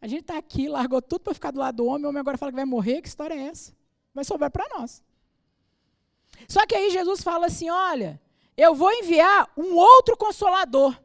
A 0.00 0.06
gente 0.06 0.22
está 0.22 0.38
aqui, 0.38 0.68
largou 0.68 1.02
tudo 1.02 1.20
para 1.20 1.34
ficar 1.34 1.50
do 1.50 1.60
lado 1.60 1.76
do 1.76 1.84
homem, 1.84 2.06
o 2.06 2.08
homem 2.08 2.20
agora 2.20 2.38
fala 2.38 2.50
que 2.50 2.56
vai 2.56 2.64
morrer, 2.64 3.02
que 3.02 3.08
história 3.08 3.34
é 3.34 3.48
essa? 3.48 3.76
Vai 4.14 4.24
sobrar 4.24 4.50
para 4.50 4.66
nós. 4.78 5.02
Só 6.48 6.66
que 6.66 6.74
aí 6.74 6.90
Jesus 6.90 7.22
fala 7.22 7.46
assim: 7.46 7.68
olha, 7.68 8.20
eu 8.56 8.74
vou 8.74 8.90
enviar 8.90 9.52
um 9.56 9.76
outro 9.76 10.16
consolador. 10.16 10.98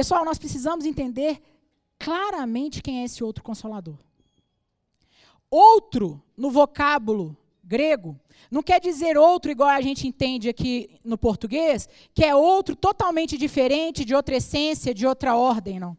Pessoal, 0.00 0.24
nós 0.24 0.38
precisamos 0.38 0.86
entender 0.86 1.42
claramente 1.98 2.80
quem 2.80 3.02
é 3.02 3.04
esse 3.04 3.22
outro 3.22 3.44
consolador. 3.44 3.98
Outro, 5.50 6.22
no 6.34 6.50
vocábulo 6.50 7.36
grego, 7.62 8.18
não 8.50 8.62
quer 8.62 8.80
dizer 8.80 9.18
outro 9.18 9.50
igual 9.50 9.68
a 9.68 9.82
gente 9.82 10.08
entende 10.08 10.48
aqui 10.48 10.98
no 11.04 11.18
português, 11.18 11.86
que 12.14 12.24
é 12.24 12.34
outro 12.34 12.74
totalmente 12.74 13.36
diferente, 13.36 14.02
de 14.02 14.14
outra 14.14 14.36
essência, 14.36 14.94
de 14.94 15.06
outra 15.06 15.36
ordem, 15.36 15.78
não. 15.78 15.94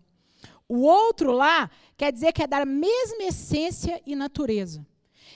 O 0.68 0.80
outro 0.80 1.32
lá 1.32 1.70
quer 1.96 2.12
dizer 2.12 2.34
que 2.34 2.42
é 2.42 2.48
da 2.48 2.66
mesma 2.66 3.26
essência 3.26 4.02
e 4.04 4.16
natureza. 4.16 4.84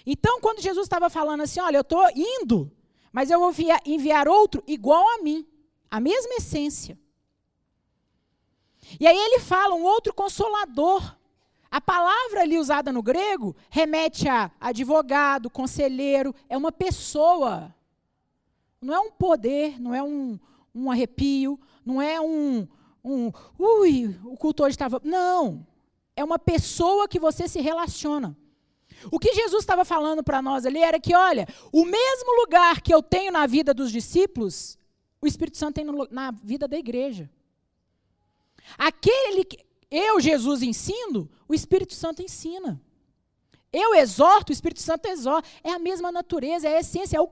Então, 0.03 0.41
quando 0.41 0.59
Jesus 0.59 0.87
estava 0.87 1.07
falando 1.07 1.41
assim, 1.41 1.59
olha, 1.59 1.77
eu 1.77 1.81
estou 1.81 2.03
indo, 2.15 2.71
mas 3.13 3.29
eu 3.29 3.39
vou 3.39 3.53
enviar 3.85 4.27
outro 4.27 4.63
igual 4.65 5.07
a 5.19 5.21
mim, 5.21 5.45
a 5.87 5.99
mesma 5.99 6.33
essência. 6.33 6.97
E 8.99 9.07
aí 9.07 9.17
ele 9.17 9.39
fala 9.39 9.75
um 9.75 9.83
outro 9.83 10.13
consolador. 10.13 11.15
A 11.69 11.81
palavra 11.81 12.41
ali 12.41 12.57
usada 12.57 12.91
no 12.91 13.03
grego 13.03 13.55
remete 13.69 14.29
a 14.29 14.49
advogado, 14.59 15.49
conselheiro, 15.49 16.33
é 16.47 16.55
uma 16.55 16.71
pessoa. 16.71 17.73
Não 18.81 18.93
é 18.93 18.99
um 18.99 19.11
poder, 19.11 19.79
não 19.79 19.93
é 19.93 20.01
um, 20.01 20.39
um 20.73 20.91
arrepio, 20.91 21.59
não 21.85 22.01
é 22.01 22.21
um, 22.21 22.67
um. 23.03 23.31
Ui, 23.57 24.17
o 24.23 24.37
culto 24.37 24.63
hoje 24.63 24.75
estava. 24.75 25.01
Não. 25.03 25.65
É 26.15 26.23
uma 26.23 26.39
pessoa 26.39 27.07
que 27.07 27.19
você 27.19 27.47
se 27.47 27.59
relaciona. 27.59 28.37
O 29.11 29.19
que 29.19 29.33
Jesus 29.33 29.63
estava 29.63 29.83
falando 29.83 30.23
para 30.23 30.41
nós 30.41 30.65
ali 30.65 30.81
era 30.81 30.99
que, 30.99 31.15
olha, 31.15 31.47
o 31.71 31.83
mesmo 31.83 32.41
lugar 32.41 32.81
que 32.81 32.93
eu 32.93 33.03
tenho 33.03 33.31
na 33.31 33.45
vida 33.45 33.73
dos 33.73 33.91
discípulos, 33.91 34.77
o 35.21 35.27
Espírito 35.27 35.57
Santo 35.57 35.75
tem 35.75 35.83
no, 35.83 36.07
na 36.09 36.31
vida 36.31 36.67
da 36.67 36.77
igreja. 36.77 37.29
Aquele 38.77 39.45
que 39.45 39.65
eu, 39.89 40.19
Jesus, 40.19 40.61
ensino, 40.61 41.29
o 41.47 41.53
Espírito 41.53 41.93
Santo 41.93 42.21
ensina. 42.21 42.81
Eu 43.71 43.93
exorto, 43.93 44.51
o 44.51 44.53
Espírito 44.53 44.81
Santo 44.81 45.05
exorta. 45.07 45.47
É 45.63 45.71
a 45.71 45.79
mesma 45.79 46.11
natureza, 46.11 46.67
é 46.67 46.77
a 46.77 46.79
essência, 46.79 47.17
é, 47.17 47.21
o, 47.21 47.29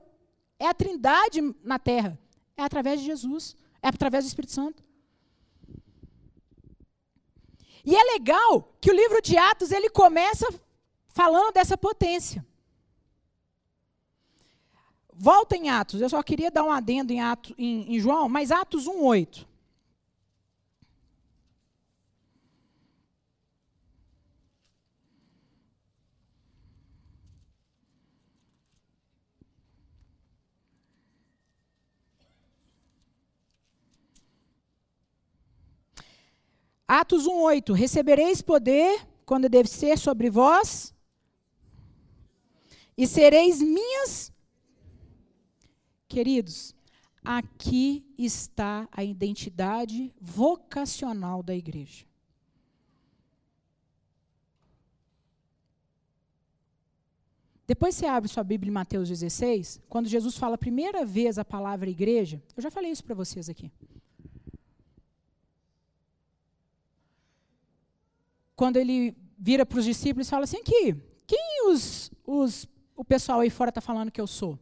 é 0.58 0.66
a 0.66 0.74
trindade 0.74 1.40
na 1.62 1.78
terra. 1.78 2.18
É 2.56 2.62
através 2.62 3.00
de 3.00 3.06
Jesus, 3.06 3.56
é 3.82 3.88
através 3.88 4.24
do 4.24 4.28
Espírito 4.28 4.52
Santo. 4.52 4.82
E 7.84 7.94
é 7.94 8.02
legal 8.12 8.74
que 8.80 8.90
o 8.90 8.94
livro 8.94 9.20
de 9.20 9.36
Atos 9.36 9.70
ele 9.70 9.90
começa 9.90 10.48
falando 11.08 11.52
dessa 11.52 11.76
potência. 11.76 12.44
Volta 15.12 15.56
em 15.56 15.68
Atos, 15.68 16.00
eu 16.00 16.08
só 16.08 16.22
queria 16.22 16.50
dar 16.50 16.64
um 16.64 16.72
adendo 16.72 17.12
em, 17.12 17.20
Atos, 17.20 17.54
em, 17.56 17.94
em 17.94 18.00
João, 18.00 18.28
mas 18.28 18.50
Atos 18.50 18.86
1,8. 18.86 19.46
Atos 37.00 37.26
1:8 37.26 37.72
Recebereis 37.72 38.40
poder 38.40 39.04
quando 39.26 39.48
descer 39.48 39.98
sobre 39.98 40.30
vós 40.30 40.94
e 42.96 43.06
sereis 43.06 43.60
minhas 43.60 44.32
Queridos, 46.14 46.72
aqui 47.24 48.06
está 48.16 48.88
a 48.92 49.02
identidade 49.02 50.14
vocacional 50.20 51.42
da 51.42 51.56
igreja. 51.56 52.06
Depois 57.66 57.96
você 57.96 58.06
abre 58.06 58.28
sua 58.28 58.44
Bíblia 58.44 58.70
em 58.70 58.72
Mateus 58.72 59.08
16, 59.08 59.80
quando 59.88 60.06
Jesus 60.06 60.36
fala 60.36 60.54
a 60.54 60.58
primeira 60.58 61.04
vez 61.04 61.36
a 61.36 61.44
palavra 61.44 61.90
igreja, 61.90 62.40
eu 62.56 62.62
já 62.62 62.70
falei 62.70 62.92
isso 62.92 63.02
para 63.02 63.16
vocês 63.16 63.48
aqui. 63.48 63.72
Quando 68.56 68.76
ele 68.76 69.16
vira 69.38 69.66
para 69.66 69.78
os 69.78 69.84
discípulos 69.84 70.26
e 70.26 70.30
fala 70.30 70.44
assim: 70.44 70.58
aqui, 70.58 70.94
quem 71.26 71.68
os, 71.68 72.10
os, 72.26 72.68
o 72.96 73.04
pessoal 73.04 73.40
aí 73.40 73.50
fora 73.50 73.70
está 73.70 73.80
falando 73.80 74.10
que 74.10 74.20
eu 74.20 74.26
sou? 74.26 74.58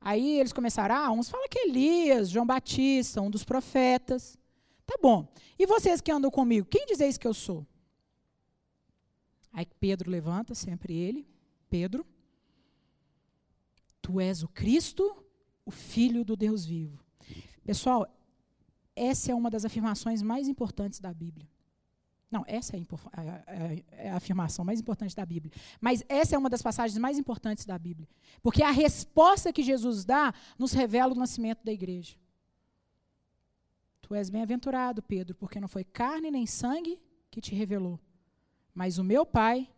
Aí 0.00 0.38
eles 0.38 0.52
começaram, 0.52 0.94
ah, 0.94 1.10
uns 1.10 1.28
falam 1.28 1.48
que 1.48 1.58
é 1.58 1.68
Elias, 1.68 2.30
João 2.30 2.46
Batista, 2.46 3.20
um 3.20 3.30
dos 3.30 3.44
profetas. 3.44 4.38
Tá 4.86 4.96
bom. 5.02 5.28
E 5.58 5.66
vocês 5.66 6.00
que 6.00 6.10
andam 6.10 6.30
comigo, 6.30 6.66
quem 6.70 6.86
dizeis 6.86 7.18
que 7.18 7.26
eu 7.26 7.34
sou? 7.34 7.66
Aí 9.52 9.66
Pedro 9.80 10.10
levanta, 10.10 10.54
sempre 10.54 10.94
ele, 10.94 11.26
Pedro. 11.68 12.06
Tu 14.00 14.20
és 14.20 14.42
o 14.42 14.48
Cristo, 14.48 15.24
o 15.66 15.70
Filho 15.70 16.24
do 16.24 16.36
Deus 16.36 16.64
vivo. 16.64 17.04
Pessoal, 17.64 18.06
essa 18.94 19.30
é 19.30 19.34
uma 19.34 19.50
das 19.50 19.64
afirmações 19.64 20.22
mais 20.22 20.48
importantes 20.48 21.00
da 21.00 21.12
Bíblia. 21.12 21.46
Não, 22.30 22.44
essa 22.46 22.76
é 22.76 22.80
a, 23.12 23.22
é 23.90 24.10
a, 24.10 24.16
afirmação 24.16 24.64
mais 24.64 24.80
importante 24.80 25.16
da 25.16 25.24
Bíblia. 25.24 25.52
Mas 25.80 26.04
essa 26.08 26.34
é 26.34 26.38
uma 26.38 26.50
das 26.50 26.60
passagens 26.60 26.98
mais 26.98 27.18
importantes 27.18 27.64
da 27.64 27.78
Bíblia. 27.78 28.08
Porque 28.42 28.62
a 28.62 28.70
resposta 28.70 29.52
que 29.52 29.62
Jesus 29.62 30.04
dá 30.04 30.34
nos 30.58 30.72
revela 30.72 31.14
o 31.14 31.18
nascimento 31.18 31.64
da 31.64 31.72
igreja. 31.72 32.16
Tu 34.02 34.14
és 34.14 34.28
bem-aventurado, 34.28 35.02
Pedro, 35.02 35.34
porque 35.34 35.60
não 35.60 35.68
foi 35.68 35.84
carne 35.84 36.30
nem 36.30 36.46
sangue 36.46 37.00
que 37.30 37.40
te 37.40 37.54
revelou, 37.54 38.00
mas 38.74 38.98
o 38.98 39.04
meu 39.04 39.26
Pai 39.26 39.68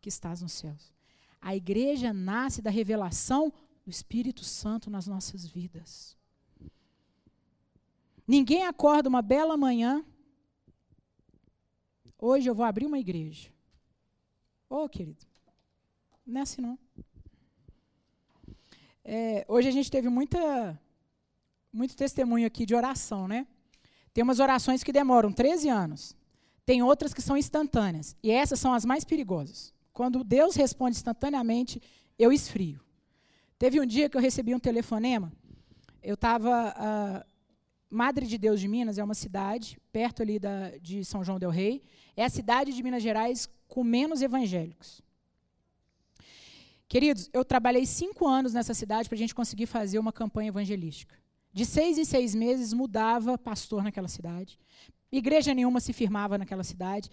que 0.00 0.08
estás 0.08 0.42
nos 0.42 0.52
céus. 0.52 0.92
A 1.40 1.56
igreja 1.56 2.12
nasce 2.12 2.60
da 2.60 2.70
revelação 2.70 3.52
do 3.84 3.90
Espírito 3.90 4.44
Santo 4.44 4.90
nas 4.90 5.06
nossas 5.06 5.46
vidas. 5.46 6.16
Ninguém 8.26 8.64
acorda 8.66 9.08
uma 9.08 9.22
bela 9.22 9.56
manhã. 9.56 10.04
Hoje 12.26 12.48
eu 12.48 12.54
vou 12.54 12.64
abrir 12.64 12.86
uma 12.86 12.98
igreja. 12.98 13.50
Ô, 14.70 14.84
oh, 14.84 14.88
querido, 14.88 15.26
não 16.26 16.40
é 16.40 16.42
assim 16.42 16.62
não. 16.62 16.78
É, 19.04 19.44
hoje 19.46 19.68
a 19.68 19.70
gente 19.70 19.90
teve 19.90 20.08
muita, 20.08 20.80
muito 21.70 21.94
testemunho 21.94 22.46
aqui 22.46 22.64
de 22.64 22.74
oração, 22.74 23.28
né? 23.28 23.46
Tem 24.14 24.24
umas 24.24 24.40
orações 24.40 24.82
que 24.82 24.90
demoram 24.90 25.30
13 25.30 25.68
anos. 25.68 26.16
Tem 26.64 26.82
outras 26.82 27.12
que 27.12 27.20
são 27.20 27.36
instantâneas. 27.36 28.16
E 28.22 28.30
essas 28.30 28.58
são 28.58 28.72
as 28.72 28.86
mais 28.86 29.04
perigosas. 29.04 29.74
Quando 29.92 30.24
Deus 30.24 30.56
responde 30.56 30.96
instantaneamente, 30.96 31.78
eu 32.18 32.32
esfrio. 32.32 32.80
Teve 33.58 33.78
um 33.78 33.84
dia 33.84 34.08
que 34.08 34.16
eu 34.16 34.22
recebi 34.22 34.54
um 34.54 34.58
telefonema. 34.58 35.30
Eu 36.02 36.14
estava. 36.14 36.74
Uh, 36.74 37.33
Madre 37.94 38.26
de 38.26 38.36
Deus 38.36 38.60
de 38.60 38.66
Minas 38.66 38.98
é 38.98 39.04
uma 39.04 39.14
cidade 39.14 39.78
perto 39.92 40.20
ali 40.20 40.38
da, 40.40 40.70
de 40.82 41.04
São 41.04 41.22
João 41.22 41.38
del 41.38 41.50
Rei. 41.50 41.80
É 42.16 42.24
a 42.24 42.28
cidade 42.28 42.72
de 42.72 42.82
Minas 42.82 43.02
Gerais 43.02 43.48
com 43.68 43.84
menos 43.84 44.20
evangélicos. 44.20 45.00
Queridos, 46.88 47.30
eu 47.32 47.44
trabalhei 47.44 47.86
cinco 47.86 48.26
anos 48.26 48.52
nessa 48.52 48.74
cidade 48.74 49.08
para 49.08 49.14
a 49.14 49.18
gente 49.18 49.34
conseguir 49.34 49.66
fazer 49.66 50.00
uma 50.00 50.12
campanha 50.12 50.48
evangelística. 50.48 51.14
De 51.52 51.64
seis 51.64 51.96
em 51.96 52.04
seis 52.04 52.34
meses 52.34 52.72
mudava 52.72 53.38
pastor 53.38 53.84
naquela 53.84 54.08
cidade. 54.08 54.58
Igreja 55.12 55.54
nenhuma 55.54 55.78
se 55.78 55.92
firmava 55.92 56.36
naquela 56.36 56.64
cidade. 56.64 57.08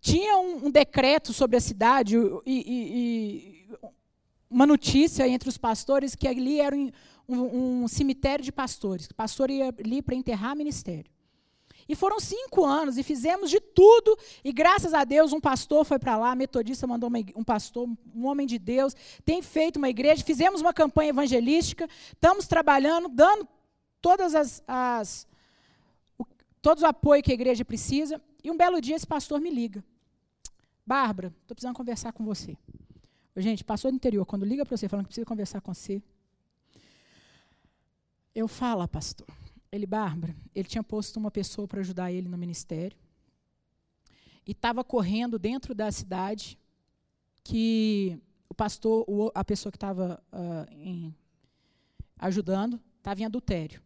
Tinha 0.00 0.36
um, 0.38 0.66
um 0.66 0.70
decreto 0.70 1.32
sobre 1.32 1.56
a 1.56 1.60
cidade 1.60 2.16
e, 2.16 2.52
e, 2.52 3.63
e, 3.63 3.63
uma 4.54 4.66
notícia 4.66 5.26
entre 5.26 5.48
os 5.48 5.58
pastores 5.58 6.14
que 6.14 6.28
ali 6.28 6.60
era 6.60 6.76
um, 6.76 6.92
um, 7.28 7.82
um 7.82 7.88
cemitério 7.88 8.44
de 8.44 8.52
pastores. 8.52 9.06
O 9.06 9.14
pastor 9.14 9.50
ia 9.50 9.74
ali 9.76 10.00
para 10.00 10.14
enterrar 10.14 10.54
ministério. 10.54 11.10
E 11.88 11.96
foram 11.96 12.20
cinco 12.20 12.64
anos 12.64 12.96
e 12.96 13.02
fizemos 13.02 13.50
de 13.50 13.58
tudo. 13.58 14.16
E 14.44 14.52
graças 14.52 14.94
a 14.94 15.02
Deus, 15.02 15.32
um 15.32 15.40
pastor 15.40 15.84
foi 15.84 15.98
para 15.98 16.16
lá, 16.16 16.36
metodista 16.36 16.86
mandou 16.86 17.08
uma, 17.08 17.18
um 17.34 17.42
pastor, 17.42 17.88
um 18.14 18.26
homem 18.26 18.46
de 18.46 18.56
Deus, 18.56 18.94
tem 19.24 19.42
feito 19.42 19.76
uma 19.76 19.88
igreja. 19.88 20.22
Fizemos 20.22 20.60
uma 20.60 20.72
campanha 20.72 21.10
evangelística, 21.10 21.88
estamos 22.12 22.46
trabalhando, 22.46 23.08
dando 23.08 23.48
todas 24.00 24.36
as, 24.36 24.62
as 24.68 25.26
o, 26.16 26.24
todo 26.62 26.80
o 26.80 26.86
apoio 26.86 27.24
que 27.24 27.32
a 27.32 27.34
igreja 27.34 27.64
precisa. 27.64 28.22
E 28.42 28.52
um 28.52 28.56
belo 28.56 28.80
dia 28.80 28.94
esse 28.94 29.06
pastor 29.06 29.40
me 29.40 29.50
liga. 29.50 29.84
Bárbara, 30.86 31.34
estou 31.42 31.56
precisando 31.56 31.74
conversar 31.74 32.12
com 32.12 32.24
você. 32.24 32.56
Gente, 33.36 33.64
pastor 33.64 33.90
do 33.90 33.96
interior, 33.96 34.24
quando 34.24 34.44
liga 34.44 34.64
para 34.64 34.76
você 34.76 34.88
falando 34.88 35.06
que 35.06 35.08
precisa 35.08 35.26
conversar 35.26 35.60
com 35.60 35.74
você, 35.74 36.02
eu 38.34 38.46
falo, 38.46 38.86
pastor. 38.88 39.26
Ele, 39.70 39.86
Bárbara, 39.86 40.36
ele 40.54 40.68
tinha 40.68 40.84
posto 40.84 41.16
uma 41.18 41.30
pessoa 41.30 41.66
para 41.66 41.80
ajudar 41.80 42.12
ele 42.12 42.28
no 42.28 42.38
ministério. 42.38 42.96
E 44.46 44.52
estava 44.52 44.84
correndo 44.84 45.38
dentro 45.38 45.74
da 45.74 45.90
cidade 45.90 46.58
que 47.42 48.20
o 48.48 48.54
pastor, 48.54 49.04
a 49.34 49.44
pessoa 49.44 49.72
que 49.72 49.76
estava 49.76 50.22
uh, 50.32 51.12
ajudando, 52.18 52.80
estava 52.98 53.20
em 53.20 53.24
adultério. 53.24 53.82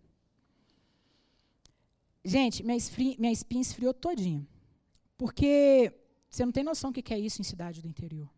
Gente, 2.23 2.63
minha, 2.63 2.77
esfri, 2.77 3.17
minha 3.19 3.33
espinha 3.33 3.63
esfriou 3.63 3.95
todinha. 3.95 4.47
Porque 5.17 5.93
você 6.29 6.45
não 6.45 6.53
tem 6.53 6.63
noção 6.63 6.91
o 6.91 6.93
que 6.93 7.15
é 7.15 7.19
isso 7.19 7.41
em 7.41 7.45
cidade 7.45 7.81
do 7.81 7.89
interior. 7.89 8.29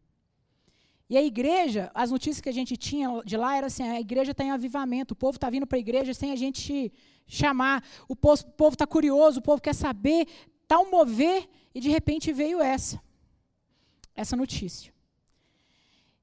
E 1.11 1.17
a 1.17 1.23
igreja, 1.25 1.90
as 1.93 2.12
notícias 2.12 2.40
que 2.40 2.49
a 2.49 2.52
gente 2.52 2.76
tinha 2.76 3.21
de 3.25 3.37
lá 3.37 3.57
era 3.57 3.67
assim: 3.67 3.83
a 3.83 4.00
igreja 4.00 4.31
está 4.31 4.45
em 4.45 4.52
avivamento, 4.52 5.12
o 5.12 5.17
povo 5.17 5.37
está 5.37 5.50
vindo 5.50 5.67
para 5.67 5.76
a 5.76 5.81
igreja 5.81 6.14
sem 6.14 6.31
a 6.31 6.37
gente 6.37 6.93
chamar, 7.26 7.85
o 8.09 8.14
povo 8.14 8.45
está 8.69 8.87
curioso, 8.87 9.40
o 9.40 9.43
povo 9.43 9.61
quer 9.61 9.75
saber, 9.75 10.29
está 10.62 10.79
um 10.79 10.88
mover, 10.88 11.49
e 11.75 11.81
de 11.81 11.88
repente 11.88 12.33
veio 12.33 12.61
essa, 12.61 13.02
essa 14.14 14.37
notícia. 14.37 14.95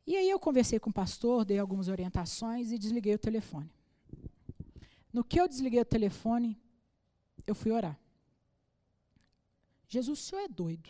E 0.05 0.15
aí 0.15 0.29
eu 0.29 0.39
conversei 0.39 0.79
com 0.79 0.89
o 0.89 0.93
pastor, 0.93 1.43
dei 1.43 1.59
algumas 1.59 1.89
orientações 1.89 2.71
e 2.71 2.79
desliguei 2.79 3.13
o 3.13 3.19
telefone. 3.19 3.69
No 5.11 5.21
que 5.21 5.37
eu 5.37 5.49
desliguei 5.49 5.81
o 5.81 5.85
telefone, 5.85 6.57
eu 7.45 7.53
fui 7.53 7.73
orar. 7.73 7.99
Jesus, 9.89 10.17
o 10.17 10.21
senhor 10.21 10.43
é 10.43 10.47
doido. 10.47 10.89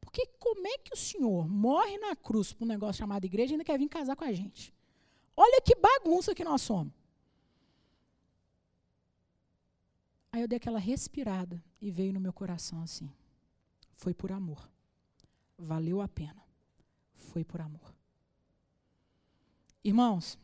Porque 0.00 0.26
como 0.38 0.66
é 0.66 0.78
que 0.78 0.94
o 0.94 0.96
senhor 0.96 1.48
morre 1.48 1.98
na 1.98 2.16
cruz 2.16 2.52
por 2.52 2.64
um 2.64 2.68
negócio 2.68 2.98
chamado 2.98 3.24
igreja 3.24 3.52
e 3.52 3.54
ainda 3.54 3.64
quer 3.64 3.78
vir 3.78 3.88
casar 3.88 4.16
com 4.16 4.24
a 4.24 4.32
gente? 4.32 4.74
Olha 5.36 5.60
que 5.60 5.74
bagunça 5.74 6.34
que 6.34 6.44
nós 6.44 6.62
somos. 6.62 6.92
Aí 10.32 10.42
eu 10.42 10.48
dei 10.48 10.56
aquela 10.56 10.78
respirada 10.78 11.62
e 11.80 11.90
veio 11.90 12.12
no 12.12 12.20
meu 12.20 12.32
coração 12.32 12.82
assim. 12.82 13.10
Foi 13.94 14.12
por 14.14 14.32
amor. 14.32 14.68
Valeu 15.56 16.00
a 16.00 16.08
pena. 16.08 16.42
Foi 17.14 17.44
por 17.44 17.60
amor. 17.60 17.94
Irmãos, 19.82 20.38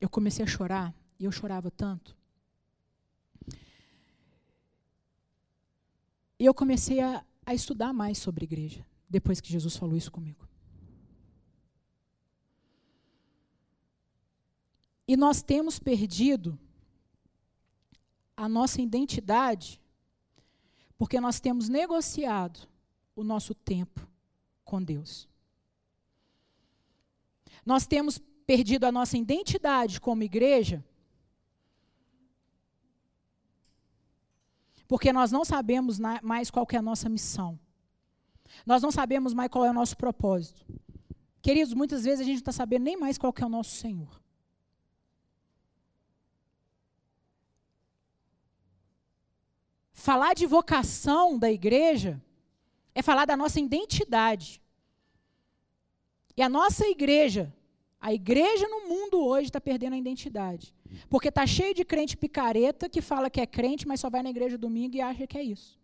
eu 0.00 0.08
comecei 0.08 0.44
a 0.44 0.48
chorar 0.48 0.94
e 1.18 1.24
eu 1.24 1.32
chorava 1.32 1.70
tanto. 1.70 2.16
E 6.38 6.44
eu 6.44 6.52
comecei 6.52 7.00
a, 7.00 7.24
a 7.44 7.54
estudar 7.54 7.92
mais 7.92 8.18
sobre 8.18 8.44
igreja, 8.44 8.86
depois 9.08 9.40
que 9.40 9.50
Jesus 9.50 9.76
falou 9.76 9.96
isso 9.96 10.10
comigo. 10.10 10.48
E 15.06 15.16
nós 15.16 15.42
temos 15.42 15.78
perdido 15.78 16.58
a 18.36 18.48
nossa 18.48 18.80
identidade 18.80 19.80
porque 20.96 21.20
nós 21.20 21.40
temos 21.40 21.68
negociado 21.68 22.68
o 23.16 23.24
nosso 23.24 23.54
tempo 23.54 24.08
com 24.64 24.82
Deus. 24.82 25.28
Nós 27.66 27.86
temos 27.86 28.18
perdido 28.46 28.84
a 28.84 28.92
nossa 28.92 29.18
identidade 29.18 30.00
como 30.00 30.22
igreja 30.22 30.84
porque 34.92 35.10
nós 35.10 35.32
não 35.32 35.42
sabemos 35.42 35.98
mais 36.22 36.50
qual 36.50 36.66
é 36.70 36.76
a 36.76 36.82
nossa 36.82 37.08
missão. 37.08 37.58
Nós 38.66 38.82
não 38.82 38.90
sabemos 38.92 39.32
mais 39.32 39.50
qual 39.50 39.64
é 39.64 39.70
o 39.70 39.72
nosso 39.72 39.96
propósito. 39.96 40.66
Queridos, 41.40 41.72
muitas 41.72 42.04
vezes 42.04 42.20
a 42.20 42.24
gente 42.24 42.34
não 42.34 42.40
está 42.40 42.52
sabendo 42.52 42.82
nem 42.82 42.94
mais 42.94 43.16
qual 43.16 43.32
é 43.40 43.44
o 43.46 43.48
nosso 43.48 43.74
Senhor. 43.74 44.20
Falar 49.94 50.34
de 50.34 50.44
vocação 50.44 51.38
da 51.38 51.50
igreja 51.50 52.22
é 52.94 53.00
falar 53.00 53.24
da 53.24 53.34
nossa 53.34 53.58
identidade. 53.58 54.60
E 56.36 56.42
a 56.42 56.50
nossa 56.50 56.86
igreja, 56.86 57.50
a 57.98 58.12
igreja 58.12 58.68
no 58.68 58.86
mundo 58.86 59.24
hoje 59.24 59.46
está 59.46 59.58
perdendo 59.58 59.94
a 59.94 59.98
identidade. 59.98 60.74
Porque 61.08 61.28
está 61.28 61.46
cheio 61.46 61.74
de 61.74 61.84
crente 61.84 62.16
picareta 62.16 62.88
que 62.88 63.00
fala 63.00 63.30
que 63.30 63.40
é 63.40 63.46
crente, 63.46 63.86
mas 63.86 64.00
só 64.00 64.10
vai 64.10 64.22
na 64.22 64.30
igreja 64.30 64.58
domingo 64.58 64.96
e 64.96 65.00
acha 65.00 65.26
que 65.26 65.38
é 65.38 65.42
isso. 65.42 65.80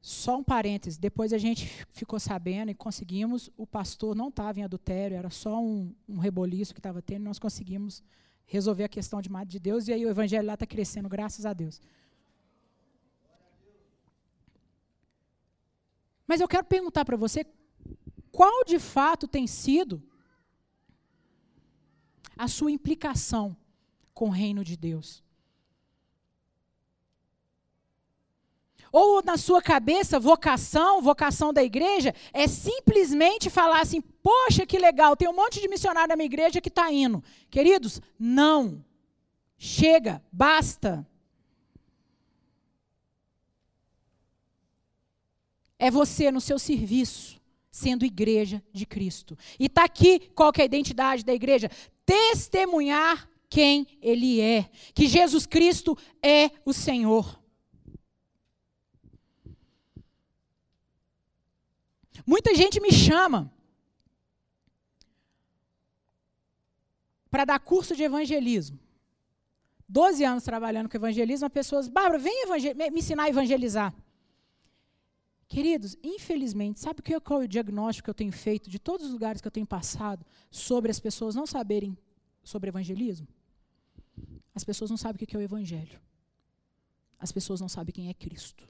Só 0.00 0.38
um 0.38 0.44
parênteses, 0.44 0.96
depois 0.96 1.32
a 1.32 1.38
gente 1.38 1.66
ficou 1.92 2.20
sabendo 2.20 2.70
e 2.70 2.74
conseguimos, 2.74 3.50
o 3.56 3.66
pastor 3.66 4.14
não 4.14 4.28
estava 4.28 4.60
em 4.60 4.62
adultério, 4.62 5.16
era 5.16 5.28
só 5.28 5.60
um, 5.60 5.92
um 6.08 6.18
reboliço 6.18 6.72
que 6.72 6.78
estava 6.78 7.02
tendo, 7.02 7.24
nós 7.24 7.38
conseguimos 7.38 8.02
resolver 8.46 8.84
a 8.84 8.88
questão 8.88 9.20
de 9.20 9.28
de 9.46 9.58
Deus, 9.58 9.88
e 9.88 9.92
aí 9.92 10.06
o 10.06 10.08
evangelho 10.08 10.46
lá 10.46 10.54
está 10.54 10.66
crescendo, 10.66 11.08
graças 11.08 11.44
a 11.44 11.52
Deus. 11.52 11.80
Mas 16.26 16.40
eu 16.40 16.48
quero 16.48 16.64
perguntar 16.64 17.04
para 17.04 17.16
você, 17.16 17.44
qual 18.30 18.64
de 18.64 18.78
fato 18.78 19.26
tem 19.26 19.46
sido 19.46 20.02
a 22.38 22.46
sua 22.46 22.70
implicação 22.70 23.56
com 24.14 24.28
o 24.28 24.32
reino 24.32 24.64
de 24.64 24.76
Deus. 24.76 25.22
Ou 28.90 29.22
na 29.22 29.36
sua 29.36 29.60
cabeça, 29.60 30.18
vocação, 30.18 31.02
vocação 31.02 31.52
da 31.52 31.62
igreja, 31.62 32.14
é 32.32 32.46
simplesmente 32.48 33.50
falar 33.50 33.80
assim: 33.80 34.00
poxa, 34.00 34.64
que 34.64 34.78
legal, 34.78 35.14
tem 35.14 35.28
um 35.28 35.34
monte 35.34 35.60
de 35.60 35.68
missionário 35.68 36.08
na 36.08 36.16
minha 36.16 36.26
igreja 36.26 36.60
que 36.60 36.68
está 36.68 36.90
indo. 36.90 37.22
Queridos, 37.50 38.00
não. 38.18 38.82
Chega, 39.58 40.22
basta. 40.32 41.06
É 45.78 45.90
você 45.90 46.30
no 46.30 46.40
seu 46.40 46.58
serviço, 46.58 47.37
sendo 47.78 48.04
igreja 48.04 48.62
de 48.72 48.84
Cristo. 48.84 49.38
E 49.58 49.66
está 49.66 49.84
aqui 49.84 50.18
qual 50.34 50.52
é 50.58 50.62
a 50.62 50.64
identidade 50.64 51.24
da 51.24 51.32
igreja 51.32 51.70
testemunhar 52.04 53.28
quem 53.48 53.86
Ele 54.02 54.40
é, 54.40 54.68
que 54.94 55.06
Jesus 55.06 55.46
Cristo 55.46 55.96
é 56.22 56.50
o 56.64 56.72
Senhor. 56.72 57.40
Muita 62.26 62.54
gente 62.54 62.80
me 62.80 62.92
chama 62.92 63.50
para 67.30 67.44
dar 67.44 67.60
curso 67.60 67.94
de 67.94 68.02
evangelismo. 68.02 68.78
12 69.88 70.24
anos 70.24 70.44
trabalhando 70.44 70.90
com 70.90 70.96
evangelismo, 70.96 71.46
as 71.46 71.52
pessoas, 71.52 71.88
Bárbara, 71.88 72.18
vem 72.18 72.44
me 72.90 72.98
ensinar 72.98 73.24
a 73.24 73.28
evangelizar. 73.30 73.94
Queridos, 75.48 75.96
infelizmente, 76.02 76.78
sabe 76.78 77.02
é 77.12 77.20
qual 77.20 77.40
é 77.40 77.46
o 77.46 77.48
diagnóstico 77.48 78.04
que 78.04 78.10
eu 78.10 78.14
tenho 78.14 78.32
feito 78.32 78.68
de 78.68 78.78
todos 78.78 79.06
os 79.06 79.12
lugares 79.12 79.40
que 79.40 79.48
eu 79.48 79.52
tenho 79.52 79.66
passado 79.66 80.24
sobre 80.50 80.90
as 80.90 81.00
pessoas 81.00 81.34
não 81.34 81.46
saberem 81.46 81.96
sobre 82.44 82.68
evangelismo? 82.68 83.26
As 84.54 84.62
pessoas 84.62 84.90
não 84.90 84.98
sabem 84.98 85.16
o 85.16 85.26
que 85.26 85.34
é 85.34 85.38
o 85.38 85.42
evangelho. 85.42 85.98
As 87.18 87.32
pessoas 87.32 87.60
não 87.62 87.68
sabem 87.68 87.94
quem 87.94 88.08
é 88.10 88.14
Cristo. 88.14 88.68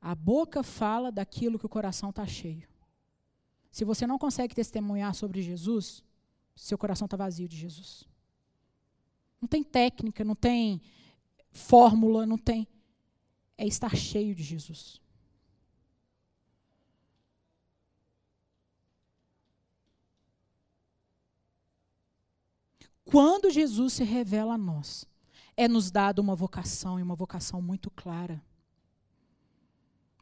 A 0.00 0.14
boca 0.14 0.62
fala 0.62 1.12
daquilo 1.12 1.58
que 1.58 1.66
o 1.66 1.68
coração 1.68 2.10
está 2.10 2.26
cheio. 2.26 2.68
Se 3.70 3.84
você 3.84 4.06
não 4.06 4.18
consegue 4.18 4.54
testemunhar 4.54 5.14
sobre 5.14 5.42
Jesus, 5.42 6.02
seu 6.54 6.78
coração 6.78 7.06
está 7.06 7.16
vazio 7.16 7.48
de 7.48 7.56
Jesus. 7.56 8.06
Não 9.44 9.48
tem 9.48 9.62
técnica, 9.62 10.24
não 10.24 10.34
tem 10.34 10.80
fórmula, 11.52 12.24
não 12.24 12.38
tem. 12.38 12.66
É 13.58 13.66
estar 13.66 13.94
cheio 13.94 14.34
de 14.34 14.42
Jesus. 14.42 15.02
Quando 23.04 23.50
Jesus 23.50 23.92
se 23.92 24.02
revela 24.02 24.54
a 24.54 24.58
nós, 24.58 25.04
é 25.54 25.68
nos 25.68 25.90
dado 25.90 26.20
uma 26.20 26.34
vocação 26.34 26.98
e 26.98 27.02
uma 27.02 27.14
vocação 27.14 27.60
muito 27.60 27.90
clara 27.90 28.42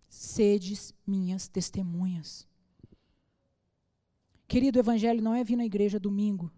sedes 0.09 0.93
minhas 1.07 1.47
testemunhas. 1.47 2.45
Querido, 4.49 4.81
o 4.81 4.83
evangelho 4.83 5.23
não 5.23 5.33
é 5.33 5.45
vir 5.45 5.55
na 5.55 5.65
igreja 5.65 6.01
domingo 6.01 6.51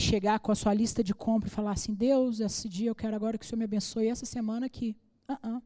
chegar 0.00 0.38
com 0.40 0.52
a 0.52 0.54
sua 0.54 0.74
lista 0.74 1.02
de 1.02 1.14
compra 1.14 1.48
e 1.48 1.52
falar 1.52 1.72
assim: 1.72 1.94
Deus, 1.94 2.40
esse 2.40 2.68
dia 2.68 2.90
eu 2.90 2.94
quero 2.94 3.16
agora 3.16 3.38
que 3.38 3.44
o 3.44 3.48
Senhor 3.48 3.58
me 3.58 3.64
abençoe, 3.64 4.08
essa 4.08 4.26
semana 4.26 4.66
aqui. 4.66 4.96
Uh 5.28 5.34
-uh. 5.34 5.62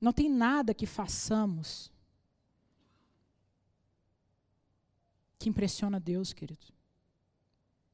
Não 0.00 0.12
tem 0.12 0.28
nada 0.28 0.74
que 0.74 0.84
façamos 0.84 1.92
que 5.38 5.48
impressiona 5.48 6.00
Deus, 6.00 6.32
querido. 6.32 6.66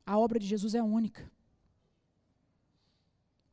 A 0.07 0.19
obra 0.19 0.39
de 0.39 0.47
Jesus 0.47 0.75
é 0.75 0.83
única. 0.83 1.31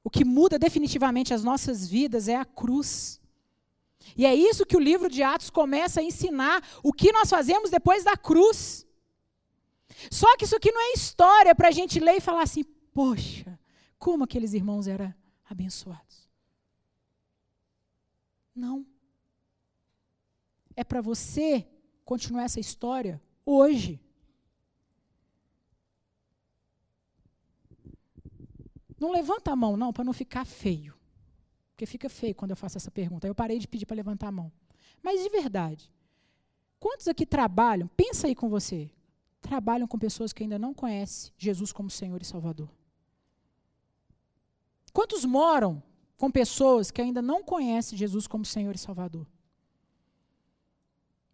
O 0.04 0.10
que 0.10 0.24
muda 0.24 0.60
definitivamente 0.60 1.34
as 1.34 1.44
nossas 1.44 1.88
vidas 1.88 2.28
é 2.28 2.36
a 2.36 2.46
cruz. 2.46 3.20
E 4.18 4.26
é 4.26 4.34
isso 4.34 4.65
que 4.65 4.78
o 4.78 4.80
livro 4.80 5.10
de 5.10 5.24
Atos 5.24 5.50
começa 5.50 6.00
a 6.00 6.04
ensinar, 6.04 6.62
o 6.84 6.91
que 6.91 7.12
nós 7.12 7.30
fazemos 7.30 7.70
depois 7.70 8.04
da 8.04 8.15
cruz. 8.15 8.86
Só 10.12 10.36
que 10.38 10.46
isso 10.46 10.56
aqui 10.56 10.72
não 10.72 10.82
é 10.82 10.94
história 10.94 11.56
para 11.56 11.70
a 11.70 11.72
gente 11.72 12.00
ler 12.00 12.18
e 12.18 12.22
falar 12.22 12.44
assim, 12.44 12.63
poxa, 12.94 13.60
como 13.98 14.24
aqueles 14.24 14.54
irmãos 14.54 14.88
eram 14.88 15.13
abençoados. 15.46 16.30
Não. 18.56 18.86
É 20.76 20.84
para 20.84 21.02
você 21.02 21.68
continuar 22.04 22.44
essa 22.44 22.60
história 22.60 23.22
hoje. 23.46 24.00
Não 29.00 29.12
levanta 29.12 29.52
a 29.52 29.56
mão, 29.56 29.76
não, 29.76 29.91
para 29.91 30.04
não 30.04 30.13
ficar 30.13 30.46
feio. 30.46 30.94
Porque 31.75 31.85
fica 31.85 32.07
feio 32.09 32.33
quando 32.33 32.51
eu 32.51 32.55
faço 32.55 32.77
essa 32.77 32.89
pergunta. 32.89 33.27
Aí 33.27 33.29
eu 33.29 33.35
parei 33.35 33.59
de 33.59 33.67
pedir 33.67 33.85
para 33.85 33.97
levantar 33.97 34.29
a 34.29 34.31
mão. 34.31 34.49
Mas 35.03 35.21
de 35.21 35.29
verdade, 35.29 35.91
quantos 36.79 37.05
aqui 37.09 37.25
trabalham, 37.25 37.89
pensa 37.89 38.27
aí 38.27 38.33
com 38.33 38.47
você, 38.47 38.89
trabalham 39.41 39.85
com 39.85 39.99
pessoas 39.99 40.31
que 40.31 40.41
ainda 40.41 40.57
não 40.57 40.73
conhecem 40.73 41.33
Jesus 41.38 41.73
como 41.73 41.89
Senhor 41.89 42.21
e 42.21 42.25
Salvador? 42.25 42.69
Quantos 44.93 45.25
moram 45.25 45.83
com 46.15 46.31
pessoas 46.31 46.91
que 46.91 47.01
ainda 47.01 47.21
não 47.21 47.43
conhecem 47.43 47.97
Jesus 47.97 48.25
como 48.25 48.45
Senhor 48.45 48.73
e 48.73 48.79
Salvador? 48.79 49.27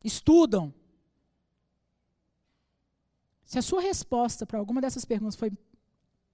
Estudam. 0.04 0.74
Se 3.46 3.60
a 3.60 3.62
sua 3.62 3.80
resposta 3.80 4.44
para 4.44 4.58
alguma 4.58 4.82
dessas 4.82 5.06
perguntas 5.06 5.36
foi 5.36 5.52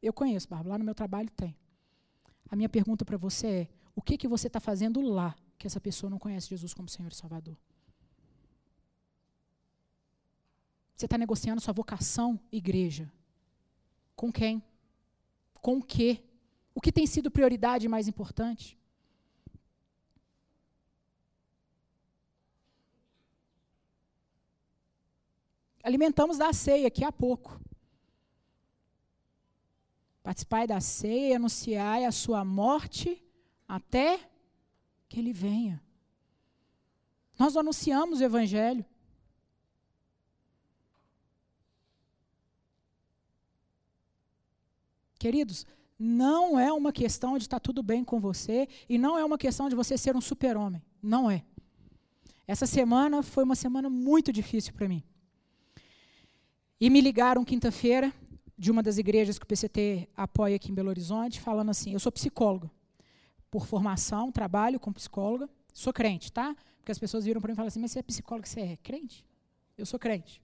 eu 0.02 0.14
conheço, 0.14 0.48
Bárbara, 0.48 0.70
lá 0.70 0.78
no 0.78 0.86
meu 0.86 0.96
trabalho 0.96 1.30
tem. 1.32 1.58
A 2.50 2.56
minha 2.56 2.70
pergunta 2.70 3.04
para 3.04 3.18
você 3.18 3.48
é: 3.48 3.68
o 3.98 4.02
que, 4.02 4.16
que 4.16 4.28
você 4.28 4.46
está 4.46 4.60
fazendo 4.60 5.02
lá 5.02 5.36
que 5.58 5.66
essa 5.66 5.82
pessoa 5.82 6.08
não 6.08 6.20
conhece 6.20 6.50
Jesus 6.50 6.72
como 6.72 6.88
Senhor 6.88 7.12
e 7.12 7.16
Salvador? 7.16 7.58
Você 10.96 11.06
está 11.06 11.18
negociando 11.18 11.60
sua 11.60 11.74
vocação, 11.74 12.40
igreja. 12.52 13.12
Com 14.16 14.32
quem? 14.32 14.64
Com 15.60 15.80
o 15.80 15.84
quê? 15.84 16.24
O 16.76 16.80
que 16.80 16.92
tem 16.92 17.08
sido 17.08 17.32
prioridade 17.32 17.88
mais 17.88 18.08
importante? 18.08 18.78
Alimentamos 25.82 26.38
da 26.38 26.54
ceia 26.54 26.88
aqui 26.88 27.04
há 27.04 27.12
pouco. 27.12 27.60
Participai 30.22 30.68
da 30.68 30.80
ceia 30.80 31.30
e 31.30 31.34
anunciai 31.34 32.06
a 32.06 32.12
sua 32.12 32.46
morte 32.46 33.24
até 33.68 34.20
que 35.10 35.20
ele 35.20 35.34
venha. 35.34 35.82
Nós 37.38 37.56
anunciamos 37.56 38.20
o 38.20 38.24
Evangelho. 38.24 38.86
Queridos, 45.20 45.66
não 46.00 46.60
é 46.60 46.72
uma 46.72 46.92
questão 46.92 47.38
de 47.38 47.44
estar 47.44 47.60
tudo 47.60 47.82
bem 47.84 48.04
com 48.04 48.20
você 48.20 48.68
e 48.88 48.98
não 48.98 49.18
é 49.18 49.26
uma 49.26 49.38
questão 49.38 49.68
de 49.68 49.76
você 49.76 49.98
ser 49.98 50.16
um 50.16 50.22
super-homem. 50.22 50.82
Não 51.02 51.30
é. 51.30 51.44
Essa 52.48 52.66
semana 52.66 53.22
foi 53.22 53.44
uma 53.44 53.56
semana 53.56 53.90
muito 53.90 54.32
difícil 54.32 54.74
para 54.74 54.88
mim. 54.88 55.04
E 56.80 56.90
me 56.90 57.02
ligaram 57.02 57.44
quinta-feira 57.44 58.14
de 58.58 58.72
uma 58.72 58.82
das 58.82 58.98
igrejas 58.98 59.38
que 59.38 59.44
o 59.44 59.48
PCT 59.48 60.08
apoia 60.16 60.56
aqui 60.56 60.72
em 60.72 60.76
Belo 60.76 60.90
Horizonte, 60.90 61.42
falando 61.42 61.70
assim: 61.70 61.94
eu 61.94 62.00
sou 62.00 62.12
psicóloga 62.12 62.72
por 63.50 63.66
formação, 63.66 64.32
trabalho 64.32 64.80
com 64.80 64.92
psicóloga, 64.92 65.50
sou 65.74 65.94
crente, 65.94 66.32
tá? 66.32 66.56
Porque 66.80 66.92
as 66.92 67.00
pessoas 67.00 67.26
viram 67.26 67.42
para 67.42 67.50
mim 67.50 67.54
e 67.54 67.56
falaram 67.56 67.68
assim: 67.68 67.80
mas 67.80 67.92
você 67.92 68.00
é 68.00 68.04
psicóloga, 68.04 68.48
você 68.48 68.62
é 68.62 68.78
crente? 68.78 69.26
Eu 69.78 69.86
sou 69.86 70.00
crente. 70.00 70.42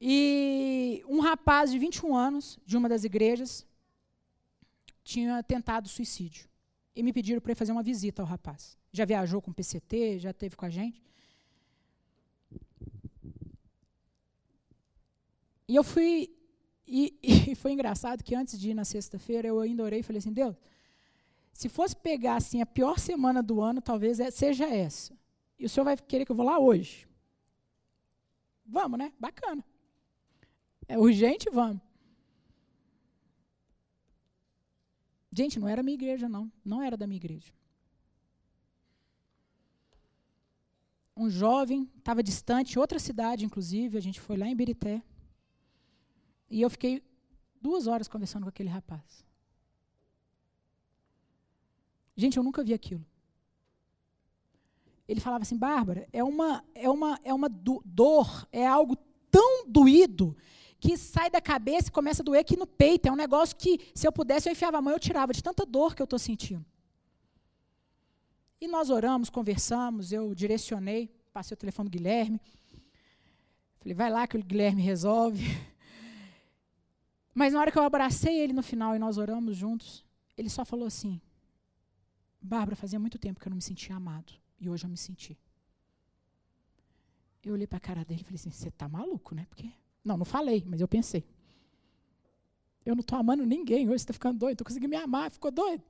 E 0.00 1.02
um 1.08 1.20
rapaz 1.20 1.70
de 1.70 1.78
21 1.78 2.14
anos, 2.14 2.58
de 2.66 2.76
uma 2.76 2.88
das 2.88 3.04
igrejas, 3.04 3.66
tinha 5.02 5.42
tentado 5.42 5.88
suicídio. 5.88 6.48
E 6.96 7.02
me 7.02 7.12
pediram 7.12 7.40
para 7.40 7.54
fazer 7.54 7.72
uma 7.72 7.82
visita 7.82 8.22
ao 8.22 8.28
rapaz. 8.28 8.76
Já 8.92 9.04
viajou 9.04 9.42
com 9.42 9.50
o 9.50 9.54
PCT, 9.54 10.18
já 10.18 10.32
teve 10.32 10.56
com 10.56 10.64
a 10.64 10.70
gente. 10.70 11.02
E 15.66 15.74
eu 15.74 15.82
fui. 15.82 16.30
E, 16.86 17.18
e, 17.50 17.54
foi 17.54 17.72
engraçado 17.72 18.22
que 18.22 18.34
antes 18.34 18.58
de 18.58 18.70
ir 18.70 18.74
na 18.74 18.84
sexta-feira, 18.84 19.48
eu 19.48 19.60
ainda 19.60 19.82
orei 19.82 20.00
e 20.00 20.02
falei 20.02 20.18
assim: 20.18 20.32
Deus, 20.32 20.54
se 21.54 21.68
fosse 21.68 21.94
pegar 21.94 22.34
assim, 22.34 22.60
a 22.60 22.66
pior 22.66 22.98
semana 22.98 23.40
do 23.40 23.62
ano, 23.62 23.80
talvez 23.80 24.18
é, 24.18 24.28
seja 24.28 24.66
essa. 24.66 25.16
E 25.56 25.64
o 25.64 25.68
senhor 25.68 25.84
vai 25.84 25.96
querer 25.96 26.26
que 26.26 26.32
eu 26.32 26.36
vou 26.36 26.44
lá 26.44 26.58
hoje? 26.58 27.08
Vamos, 28.66 28.98
né? 28.98 29.12
Bacana. 29.20 29.64
É 30.88 30.98
urgente, 30.98 31.48
vamos. 31.48 31.80
Gente, 35.30 35.60
não 35.60 35.68
era 35.68 35.80
minha 35.80 35.94
igreja, 35.94 36.28
não. 36.28 36.50
Não 36.64 36.82
era 36.82 36.96
da 36.96 37.06
minha 37.06 37.18
igreja. 37.18 37.52
Um 41.16 41.30
jovem, 41.30 41.88
estava 41.96 42.20
distante, 42.20 42.80
outra 42.80 42.98
cidade, 42.98 43.44
inclusive, 43.44 43.96
a 43.96 44.00
gente 44.00 44.20
foi 44.20 44.36
lá 44.36 44.48
em 44.48 44.56
Birité. 44.56 45.00
E 46.50 46.60
eu 46.60 46.68
fiquei 46.68 47.00
duas 47.60 47.86
horas 47.86 48.08
conversando 48.08 48.42
com 48.42 48.48
aquele 48.48 48.68
rapaz. 48.68 49.24
Gente, 52.16 52.36
eu 52.36 52.42
nunca 52.42 52.62
vi 52.62 52.72
aquilo. 52.72 53.04
Ele 55.06 55.20
falava 55.20 55.42
assim, 55.42 55.56
Bárbara, 55.56 56.08
é 56.12 56.24
uma, 56.24 56.64
é 56.74 56.88
uma, 56.88 57.20
é 57.22 57.34
uma 57.34 57.48
do, 57.48 57.82
dor, 57.84 58.48
é 58.50 58.66
algo 58.66 58.96
tão 59.30 59.66
doído 59.66 60.36
que 60.80 60.96
sai 60.96 61.30
da 61.30 61.40
cabeça 61.40 61.88
e 61.88 61.92
começa 61.92 62.22
a 62.22 62.24
doer 62.24 62.40
aqui 62.40 62.56
no 62.56 62.66
peito. 62.66 63.06
É 63.06 63.12
um 63.12 63.16
negócio 63.16 63.56
que, 63.56 63.80
se 63.94 64.06
eu 64.06 64.12
pudesse, 64.12 64.48
eu 64.48 64.52
enfiava 64.52 64.78
a 64.78 64.82
mão 64.82 64.92
e 64.92 64.96
eu 64.96 65.00
tirava 65.00 65.32
de 65.32 65.42
tanta 65.42 65.66
dor 65.66 65.94
que 65.94 66.00
eu 66.00 66.04
estou 66.04 66.18
sentindo. 66.18 66.64
E 68.60 68.68
nós 68.68 68.88
oramos, 68.88 69.28
conversamos, 69.28 70.12
eu 70.12 70.34
direcionei, 70.34 71.10
passei 71.32 71.54
o 71.54 71.58
telefone 71.58 71.88
do 71.88 71.92
Guilherme. 71.92 72.40
Falei, 73.80 73.94
vai 73.94 74.10
lá 74.10 74.26
que 74.26 74.36
o 74.36 74.42
Guilherme 74.42 74.80
resolve. 74.80 75.44
Mas 77.34 77.52
na 77.52 77.60
hora 77.60 77.70
que 77.70 77.78
eu 77.78 77.82
abracei 77.82 78.38
ele 78.38 78.52
no 78.52 78.62
final 78.62 78.94
e 78.94 78.98
nós 78.98 79.18
oramos 79.18 79.56
juntos, 79.56 80.04
ele 80.36 80.48
só 80.48 80.64
falou 80.64 80.86
assim: 80.86 81.20
Bárbara, 82.46 82.76
fazia 82.76 83.00
muito 83.00 83.18
tempo 83.18 83.40
que 83.40 83.48
eu 83.48 83.50
não 83.50 83.56
me 83.56 83.62
sentia 83.62 83.96
amado. 83.96 84.34
E 84.60 84.68
hoje 84.68 84.84
eu 84.84 84.90
me 84.90 84.98
senti. 84.98 85.38
Eu 87.42 87.54
olhei 87.54 87.66
para 87.66 87.78
a 87.78 87.80
cara 87.80 88.04
dele 88.04 88.20
e 88.20 88.24
falei 88.24 88.36
assim: 88.36 88.50
Você 88.50 88.68
está 88.68 88.86
maluco, 88.86 89.34
né? 89.34 89.46
Porque. 89.48 89.72
Não, 90.04 90.18
não 90.18 90.26
falei, 90.26 90.62
mas 90.66 90.78
eu 90.82 90.86
pensei. 90.86 91.24
Eu 92.84 92.94
não 92.94 93.00
estou 93.00 93.18
amando 93.18 93.46
ninguém 93.46 93.88
hoje, 93.88 94.00
você 94.00 94.04
está 94.04 94.12
ficando 94.12 94.38
doido, 94.38 94.52
estou 94.52 94.66
conseguindo 94.66 94.90
me 94.90 94.96
amar, 94.96 95.30
ficou 95.30 95.50
doido. 95.50 95.82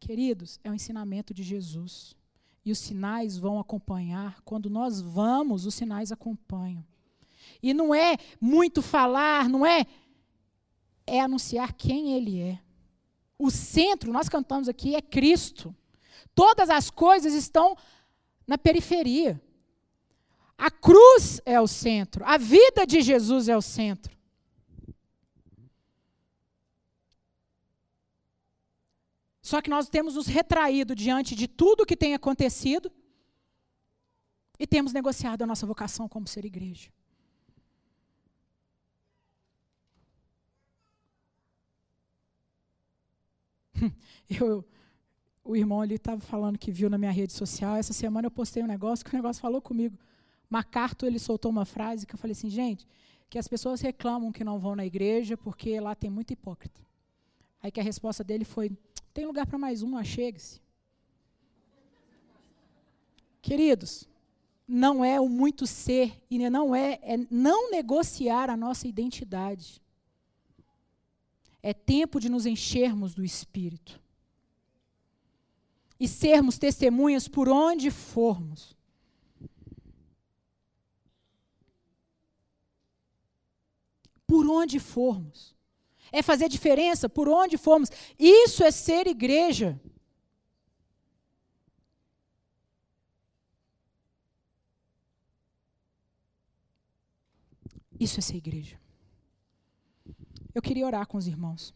Queridos, 0.00 0.58
é 0.64 0.70
o 0.70 0.74
ensinamento 0.74 1.34
de 1.34 1.42
Jesus. 1.42 2.16
E 2.64 2.72
os 2.72 2.78
sinais 2.78 3.36
vão 3.36 3.58
acompanhar. 3.58 4.40
Quando 4.40 4.70
nós 4.70 5.02
vamos, 5.02 5.66
os 5.66 5.74
sinais 5.74 6.10
acompanham. 6.10 6.82
E 7.62 7.74
não 7.74 7.94
é 7.94 8.16
muito 8.40 8.80
falar, 8.80 9.50
não 9.50 9.66
é. 9.66 9.86
É 11.06 11.20
anunciar 11.20 11.74
quem 11.74 12.14
Ele 12.14 12.40
é. 12.40 12.63
O 13.38 13.50
centro, 13.50 14.12
nós 14.12 14.28
cantamos 14.28 14.68
aqui, 14.68 14.94
é 14.94 15.02
Cristo. 15.02 15.74
Todas 16.34 16.70
as 16.70 16.90
coisas 16.90 17.34
estão 17.34 17.76
na 18.46 18.56
periferia. 18.56 19.40
A 20.56 20.70
cruz 20.70 21.40
é 21.44 21.60
o 21.60 21.66
centro, 21.66 22.24
a 22.24 22.38
vida 22.38 22.86
de 22.86 23.02
Jesus 23.02 23.48
é 23.48 23.56
o 23.56 23.62
centro. 23.62 24.14
Só 29.42 29.60
que 29.60 29.68
nós 29.68 29.90
temos 29.90 30.14
nos 30.14 30.26
retraído 30.26 30.94
diante 30.94 31.34
de 31.34 31.46
tudo 31.46 31.84
que 31.84 31.96
tem 31.96 32.14
acontecido 32.14 32.90
e 34.58 34.66
temos 34.66 34.92
negociado 34.92 35.42
a 35.42 35.46
nossa 35.46 35.66
vocação 35.66 36.08
como 36.08 36.26
ser 36.26 36.46
igreja. 36.46 36.90
Eu, 44.28 44.64
o 45.44 45.54
irmão 45.54 45.80
ali 45.80 45.96
estava 45.96 46.20
falando 46.20 46.58
que 46.58 46.72
viu 46.72 46.88
na 46.88 46.96
minha 46.96 47.10
rede 47.10 47.32
social. 47.32 47.76
Essa 47.76 47.92
semana 47.92 48.26
eu 48.26 48.30
postei 48.30 48.62
um 48.62 48.66
negócio 48.66 49.04
que 49.04 49.12
o 49.12 49.16
negócio 49.16 49.42
falou 49.42 49.60
comigo. 49.60 49.98
MacArthur 50.48 51.06
ele 51.06 51.18
soltou 51.18 51.50
uma 51.50 51.64
frase 51.64 52.06
que 52.06 52.14
eu 52.14 52.18
falei 52.18 52.32
assim, 52.32 52.48
gente, 52.48 52.86
que 53.28 53.38
as 53.38 53.46
pessoas 53.46 53.80
reclamam 53.80 54.32
que 54.32 54.44
não 54.44 54.58
vão 54.58 54.74
na 54.74 54.86
igreja 54.86 55.36
porque 55.36 55.78
lá 55.80 55.94
tem 55.94 56.08
muito 56.08 56.32
hipócrita. 56.32 56.80
Aí 57.62 57.70
que 57.70 57.80
a 57.80 57.82
resposta 57.82 58.24
dele 58.24 58.44
foi: 58.44 58.70
tem 59.12 59.26
lugar 59.26 59.46
para 59.46 59.58
mais 59.58 59.82
um, 59.82 59.96
achegue-se. 59.96 60.60
Queridos, 63.42 64.08
não 64.66 65.04
é 65.04 65.20
o 65.20 65.28
muito 65.28 65.66
ser 65.66 66.22
e 66.30 66.38
não 66.48 66.74
é, 66.74 66.98
é 67.02 67.16
não 67.30 67.70
negociar 67.70 68.48
a 68.48 68.56
nossa 68.56 68.88
identidade. 68.88 69.82
É 71.66 71.72
tempo 71.72 72.20
de 72.20 72.28
nos 72.28 72.44
enchermos 72.44 73.14
do 73.14 73.24
Espírito 73.24 73.98
e 75.98 76.06
sermos 76.06 76.58
testemunhas 76.58 77.26
por 77.26 77.48
onde 77.48 77.90
formos. 77.90 78.76
Por 84.26 84.46
onde 84.46 84.78
formos. 84.78 85.56
É 86.12 86.20
fazer 86.22 86.50
diferença 86.50 87.08
por 87.08 87.30
onde 87.30 87.56
formos. 87.56 87.88
Isso 88.18 88.62
é 88.62 88.70
ser 88.70 89.06
igreja. 89.06 89.80
Isso 97.98 98.18
é 98.18 98.22
ser 98.22 98.36
igreja. 98.36 98.83
Eu 100.54 100.62
queria 100.62 100.86
orar 100.86 101.06
com 101.06 101.18
os 101.18 101.26
irmãos. 101.26 101.74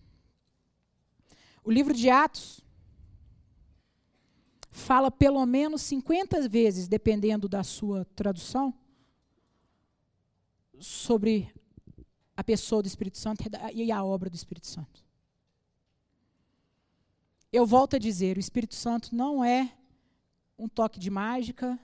O 1.64 1.70
livro 1.70 1.92
de 1.92 2.08
Atos 2.08 2.60
fala 4.70 5.10
pelo 5.10 5.44
menos 5.44 5.82
50 5.82 6.48
vezes, 6.48 6.86
dependendo 6.86 7.48
da 7.48 7.64
sua 7.64 8.04
tradução, 8.14 8.72
sobre 10.78 11.52
a 12.36 12.44
pessoa 12.44 12.80
do 12.80 12.86
Espírito 12.86 13.18
Santo 13.18 13.42
e 13.74 13.90
a 13.90 14.04
obra 14.04 14.30
do 14.30 14.36
Espírito 14.36 14.68
Santo. 14.68 15.04
Eu 17.52 17.66
volto 17.66 17.96
a 17.96 17.98
dizer: 17.98 18.36
o 18.36 18.40
Espírito 18.40 18.76
Santo 18.76 19.12
não 19.12 19.44
é 19.44 19.76
um 20.56 20.68
toque 20.68 21.00
de 21.00 21.10
mágica, 21.10 21.78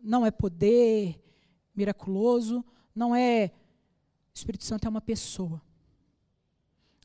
não 0.00 0.24
é 0.24 0.30
poder 0.30 1.20
miraculoso, 1.74 2.64
não 2.94 3.16
é. 3.16 3.50
O 4.32 4.36
Espírito 4.36 4.64
Santo 4.64 4.86
é 4.86 4.88
uma 4.88 5.00
pessoa 5.00 5.60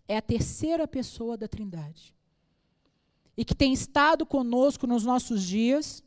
é 0.08 0.18
a 0.18 0.22
terceira 0.22 0.88
pessoa 0.88 1.38
da 1.38 1.48
Trindade. 1.48 2.14
E 3.38 3.44
que 3.44 3.56
tem 3.56 3.74
estado 3.74 4.26
conosco 4.26 4.88
nos 4.88 5.04
nossos 5.04 5.44
dias, 5.44 6.04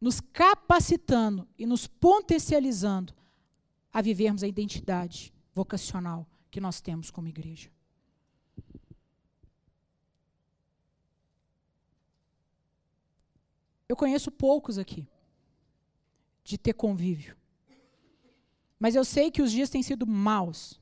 nos 0.00 0.20
capacitando 0.20 1.46
e 1.58 1.66
nos 1.66 1.86
potencializando 1.86 3.14
a 3.92 4.00
vivermos 4.00 4.42
a 4.42 4.48
identidade 4.48 5.32
vocacional 5.54 6.26
que 6.50 6.60
nós 6.60 6.80
temos 6.80 7.10
como 7.10 7.28
igreja. 7.28 7.70
Eu 13.88 13.96
conheço 13.96 14.30
poucos 14.30 14.78
aqui 14.78 15.06
de 16.42 16.56
ter 16.56 16.72
convívio. 16.72 17.36
Mas 18.82 18.96
eu 18.96 19.04
sei 19.04 19.30
que 19.30 19.40
os 19.40 19.52
dias 19.52 19.70
têm 19.70 19.80
sido 19.80 20.04
maus. 20.04 20.80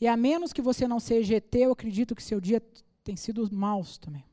E 0.00 0.06
a 0.06 0.16
menos 0.16 0.52
que 0.52 0.62
você 0.62 0.86
não 0.86 1.00
seja 1.00 1.34
ET, 1.34 1.52
eu 1.56 1.72
acredito 1.72 2.14
que 2.14 2.22
seu 2.22 2.40
dia 2.40 2.62
tem 3.02 3.16
sido 3.16 3.52
maus 3.52 3.98
também. 3.98 4.24